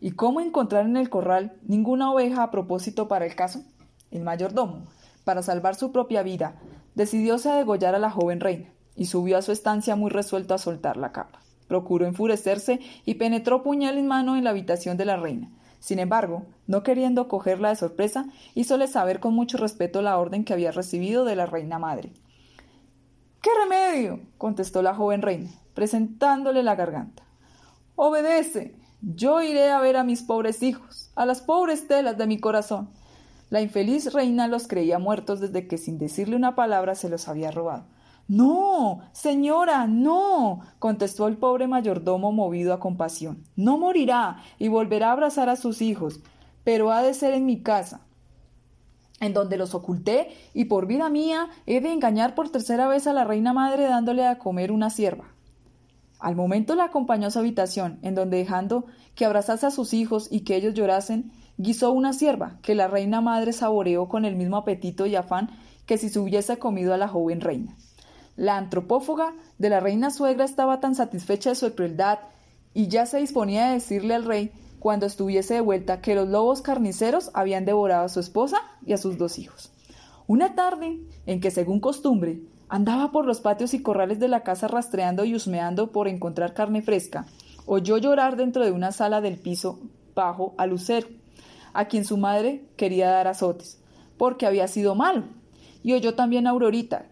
¿Y 0.00 0.12
cómo 0.12 0.40
encontrar 0.40 0.86
en 0.86 0.96
el 0.96 1.10
corral 1.10 1.56
ninguna 1.62 2.10
oveja 2.10 2.42
a 2.42 2.50
propósito 2.50 3.08
para 3.08 3.26
el 3.26 3.34
caso? 3.34 3.62
El 4.10 4.22
mayordomo, 4.22 4.86
para 5.24 5.42
salvar 5.42 5.74
su 5.74 5.92
propia 5.92 6.22
vida, 6.22 6.56
decidióse 6.94 7.50
a 7.50 7.56
degollar 7.56 7.94
a 7.94 7.98
la 7.98 8.10
joven 8.10 8.40
reina, 8.40 8.70
y 8.96 9.06
subió 9.06 9.38
a 9.38 9.42
su 9.42 9.52
estancia 9.52 9.94
muy 9.94 10.10
resuelto 10.10 10.54
a 10.54 10.58
soltar 10.58 10.96
la 10.96 11.12
capa. 11.12 11.40
Procuró 11.66 12.06
enfurecerse 12.06 12.80
y 13.04 13.14
penetró 13.14 13.62
puñal 13.62 13.98
en 13.98 14.06
mano 14.06 14.36
en 14.36 14.44
la 14.44 14.50
habitación 14.50 14.96
de 14.96 15.04
la 15.04 15.16
reina. 15.16 15.50
Sin 15.80 15.98
embargo, 15.98 16.46
no 16.66 16.82
queriendo 16.82 17.28
cogerla 17.28 17.70
de 17.70 17.76
sorpresa, 17.76 18.26
hízole 18.54 18.88
saber 18.88 19.20
con 19.20 19.34
mucho 19.34 19.58
respeto 19.58 20.02
la 20.02 20.18
orden 20.18 20.44
que 20.44 20.52
había 20.52 20.72
recibido 20.72 21.24
de 21.24 21.36
la 21.36 21.46
reina 21.46 21.78
madre. 21.78 22.12
¿Qué 23.40 23.50
remedio? 23.62 24.20
contestó 24.36 24.82
la 24.82 24.94
joven 24.94 25.22
reina, 25.22 25.50
presentándole 25.74 26.62
la 26.62 26.74
garganta. 26.74 27.22
Obedece. 27.94 28.76
Yo 29.00 29.40
iré 29.42 29.70
a 29.70 29.80
ver 29.80 29.96
a 29.96 30.02
mis 30.02 30.24
pobres 30.24 30.60
hijos, 30.62 31.12
a 31.14 31.24
las 31.24 31.40
pobres 31.40 31.86
telas 31.86 32.18
de 32.18 32.26
mi 32.26 32.40
corazón. 32.40 32.90
La 33.48 33.60
infeliz 33.60 34.12
reina 34.12 34.48
los 34.48 34.66
creía 34.66 34.98
muertos 34.98 35.38
desde 35.38 35.68
que 35.68 35.78
sin 35.78 35.98
decirle 35.98 36.34
una 36.34 36.56
palabra 36.56 36.96
se 36.96 37.08
los 37.08 37.28
había 37.28 37.52
robado. 37.52 37.86
No, 38.28 39.00
señora, 39.12 39.86
no, 39.86 40.60
contestó 40.78 41.28
el 41.28 41.38
pobre 41.38 41.66
mayordomo 41.66 42.30
movido 42.30 42.74
a 42.74 42.78
compasión. 42.78 43.42
No 43.56 43.78
morirá 43.78 44.42
y 44.58 44.68
volverá 44.68 45.08
a 45.08 45.12
abrazar 45.12 45.48
a 45.48 45.56
sus 45.56 45.80
hijos, 45.80 46.20
pero 46.62 46.92
ha 46.92 47.02
de 47.02 47.14
ser 47.14 47.32
en 47.32 47.46
mi 47.46 47.62
casa, 47.62 48.02
en 49.20 49.32
donde 49.32 49.56
los 49.56 49.74
oculté, 49.74 50.28
y 50.52 50.66
por 50.66 50.86
vida 50.86 51.08
mía 51.08 51.48
he 51.64 51.80
de 51.80 51.90
engañar 51.90 52.34
por 52.34 52.50
tercera 52.50 52.86
vez 52.86 53.06
a 53.06 53.14
la 53.14 53.24
reina 53.24 53.54
madre 53.54 53.84
dándole 53.84 54.26
a 54.26 54.36
comer 54.36 54.72
una 54.72 54.90
sierva. 54.90 55.24
Al 56.18 56.36
momento 56.36 56.74
la 56.74 56.84
acompañó 56.84 57.28
a 57.28 57.30
su 57.30 57.38
habitación, 57.38 57.98
en 58.02 58.14
donde 58.14 58.36
dejando 58.36 58.84
que 59.14 59.24
abrazase 59.24 59.64
a 59.64 59.70
sus 59.70 59.94
hijos 59.94 60.28
y 60.30 60.40
que 60.40 60.56
ellos 60.56 60.74
llorasen, 60.74 61.32
guisó 61.56 61.92
una 61.92 62.12
sierva, 62.12 62.58
que 62.60 62.74
la 62.74 62.88
reina 62.88 63.22
madre 63.22 63.54
saboreó 63.54 64.06
con 64.06 64.26
el 64.26 64.36
mismo 64.36 64.58
apetito 64.58 65.06
y 65.06 65.16
afán 65.16 65.48
que 65.86 65.96
si 65.96 66.10
se 66.10 66.18
hubiese 66.18 66.58
comido 66.58 66.92
a 66.92 66.98
la 66.98 67.08
joven 67.08 67.40
reina. 67.40 67.74
La 68.38 68.56
antropófaga 68.56 69.34
de 69.58 69.68
la 69.68 69.80
reina 69.80 70.12
suegra 70.12 70.44
estaba 70.44 70.78
tan 70.78 70.94
satisfecha 70.94 71.50
de 71.50 71.56
su 71.56 71.74
crueldad 71.74 72.20
y 72.72 72.86
ya 72.86 73.04
se 73.04 73.18
disponía 73.18 73.66
a 73.66 73.72
decirle 73.72 74.14
al 74.14 74.24
rey, 74.24 74.52
cuando 74.78 75.06
estuviese 75.06 75.54
de 75.54 75.60
vuelta, 75.60 76.00
que 76.00 76.14
los 76.14 76.28
lobos 76.28 76.62
carniceros 76.62 77.32
habían 77.34 77.64
devorado 77.64 78.04
a 78.04 78.08
su 78.08 78.20
esposa 78.20 78.58
y 78.86 78.92
a 78.92 78.96
sus 78.96 79.18
dos 79.18 79.40
hijos. 79.40 79.72
Una 80.28 80.54
tarde, 80.54 81.00
en 81.26 81.40
que 81.40 81.50
según 81.50 81.80
costumbre, 81.80 82.40
andaba 82.68 83.10
por 83.10 83.26
los 83.26 83.40
patios 83.40 83.74
y 83.74 83.82
corrales 83.82 84.20
de 84.20 84.28
la 84.28 84.44
casa 84.44 84.68
rastreando 84.68 85.24
y 85.24 85.34
husmeando 85.34 85.90
por 85.90 86.06
encontrar 86.06 86.54
carne 86.54 86.80
fresca, 86.80 87.26
oyó 87.66 87.98
llorar 87.98 88.36
dentro 88.36 88.64
de 88.64 88.70
una 88.70 88.92
sala 88.92 89.20
del 89.20 89.38
piso 89.38 89.80
bajo 90.14 90.54
a 90.58 90.66
Lucero, 90.66 91.08
a 91.72 91.86
quien 91.86 92.04
su 92.04 92.16
madre 92.16 92.68
quería 92.76 93.10
dar 93.10 93.26
azotes, 93.26 93.80
porque 94.16 94.46
había 94.46 94.68
sido 94.68 94.94
malo, 94.94 95.24
y 95.82 95.94
oyó 95.94 96.14
también 96.14 96.46
a 96.46 96.50
Aurorita, 96.50 97.06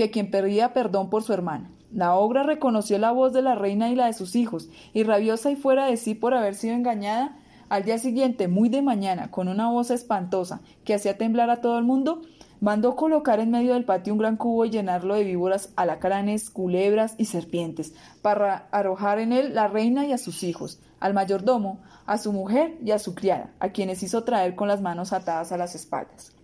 que 0.00 0.10
quien 0.10 0.30
pedía 0.30 0.72
perdón 0.72 1.10
por 1.10 1.22
su 1.22 1.34
hermana. 1.34 1.70
La 1.92 2.14
ogra 2.14 2.42
reconoció 2.42 2.98
la 2.98 3.12
voz 3.12 3.34
de 3.34 3.42
la 3.42 3.54
reina 3.54 3.90
y 3.90 3.94
la 3.94 4.06
de 4.06 4.14
sus 4.14 4.34
hijos, 4.34 4.70
y 4.94 5.02
rabiosa 5.02 5.50
y 5.50 5.56
fuera 5.56 5.84
de 5.84 5.98
sí 5.98 6.14
por 6.14 6.32
haber 6.32 6.54
sido 6.54 6.74
engañada, 6.74 7.36
al 7.68 7.84
día 7.84 7.98
siguiente, 7.98 8.48
muy 8.48 8.70
de 8.70 8.80
mañana, 8.80 9.30
con 9.30 9.46
una 9.46 9.68
voz 9.68 9.90
espantosa 9.90 10.62
que 10.84 10.94
hacía 10.94 11.18
temblar 11.18 11.50
a 11.50 11.60
todo 11.60 11.78
el 11.78 11.84
mundo, 11.84 12.22
Mandó 12.60 12.94
colocar 12.94 13.40
en 13.40 13.50
medio 13.50 13.72
del 13.72 13.86
patio 13.86 14.12
un 14.12 14.18
gran 14.18 14.36
cubo 14.36 14.66
y 14.66 14.70
llenarlo 14.70 15.14
de 15.14 15.24
víboras, 15.24 15.70
alacranes, 15.76 16.50
culebras 16.50 17.14
y 17.16 17.24
serpientes, 17.24 17.94
para 18.20 18.68
arrojar 18.70 19.18
en 19.18 19.32
él 19.32 19.54
la 19.54 19.66
reina 19.66 20.04
y 20.04 20.12
a 20.12 20.18
sus 20.18 20.42
hijos, 20.42 20.78
al 21.00 21.14
mayordomo, 21.14 21.80
a 22.04 22.18
su 22.18 22.34
mujer 22.34 22.76
y 22.84 22.90
a 22.90 22.98
su 22.98 23.14
criada, 23.14 23.50
a 23.60 23.70
quienes 23.70 24.02
hizo 24.02 24.24
traer 24.24 24.56
con 24.56 24.68
las 24.68 24.82
manos 24.82 25.14
atadas 25.14 25.52
a 25.52 25.56
las 25.56 25.74
espaldas. 25.74 26.34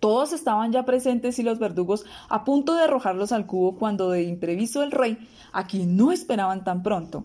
Todos 0.00 0.32
estaban 0.32 0.70
ya 0.70 0.84
presentes 0.84 1.38
y 1.38 1.42
los 1.42 1.58
verdugos 1.58 2.04
a 2.28 2.44
punto 2.44 2.74
de 2.74 2.84
arrojarlos 2.84 3.32
al 3.32 3.46
cubo 3.46 3.76
cuando 3.76 4.10
de 4.10 4.22
imprevisto 4.22 4.82
el 4.82 4.92
rey, 4.92 5.18
a 5.52 5.66
quien 5.66 5.96
no 5.96 6.12
esperaban 6.12 6.62
tan 6.62 6.82
pronto, 6.82 7.24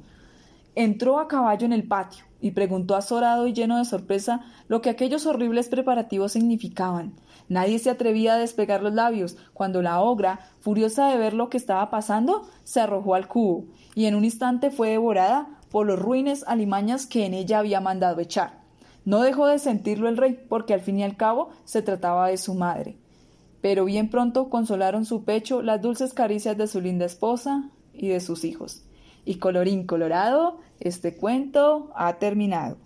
entró 0.76 1.20
a 1.20 1.28
caballo 1.28 1.66
en 1.66 1.74
el 1.74 1.88
patio 1.88 2.26
y 2.42 2.52
preguntó 2.52 2.96
azorado 2.96 3.48
y 3.48 3.54
lleno 3.54 3.78
de 3.78 3.86
sorpresa 3.86 4.42
lo 4.68 4.82
que 4.82 4.90
aquellos 4.90 5.26
horribles 5.26 5.70
preparativos 5.70 6.32
significaban. 6.32 7.14
Nadie 7.48 7.78
se 7.78 7.90
atrevía 7.90 8.34
a 8.34 8.38
despegar 8.38 8.82
los 8.82 8.94
labios, 8.94 9.38
cuando 9.54 9.82
la 9.82 10.02
ogra, 10.02 10.40
furiosa 10.60 11.10
de 11.10 11.18
ver 11.18 11.34
lo 11.34 11.50
que 11.50 11.58
estaba 11.58 11.90
pasando, 11.90 12.48
se 12.64 12.82
arrojó 12.82 13.16
al 13.16 13.28
cubo, 13.28 13.66
y 13.96 14.06
en 14.06 14.16
un 14.16 14.26
instante 14.26 14.72
fue 14.72 14.90
devorada 14.90 15.48
por 15.70 15.86
los 15.86 16.00
ruines 16.00 16.44
alimañas 16.48 17.06
que 17.06 17.26
en 17.26 17.34
ella 17.34 17.60
había 17.60 17.82
mandado 17.82 18.20
echar. 18.22 18.63
No 19.06 19.22
dejó 19.22 19.48
de 19.48 19.60
sentirlo 19.60 20.08
el 20.10 20.18
rey, 20.18 20.40
porque 20.48 20.74
al 20.74 20.82
fin 20.82 21.00
y 21.00 21.04
al 21.04 21.18
cabo 21.18 21.50
se 21.66 21.82
trataba 21.82 22.30
de 22.30 22.38
su 22.38 22.54
madre. 22.54 22.96
Pero 23.62 23.86
bien 23.86 24.10
pronto 24.10 24.50
consolaron 24.50 25.06
su 25.06 25.24
pecho 25.24 25.62
las 25.62 25.82
dulces 25.82 26.14
caricias 26.14 26.58
de 26.58 26.68
su 26.68 26.82
linda 26.82 27.06
esposa 27.06 27.70
y 27.94 28.10
de 28.10 28.20
sus 28.20 28.44
hijos. 28.44 28.84
Y 29.26 29.36
colorín 29.36 29.86
colorado, 29.86 30.60
este 30.80 31.16
cuento 31.16 31.92
ha 31.96 32.14
terminado. 32.14 32.78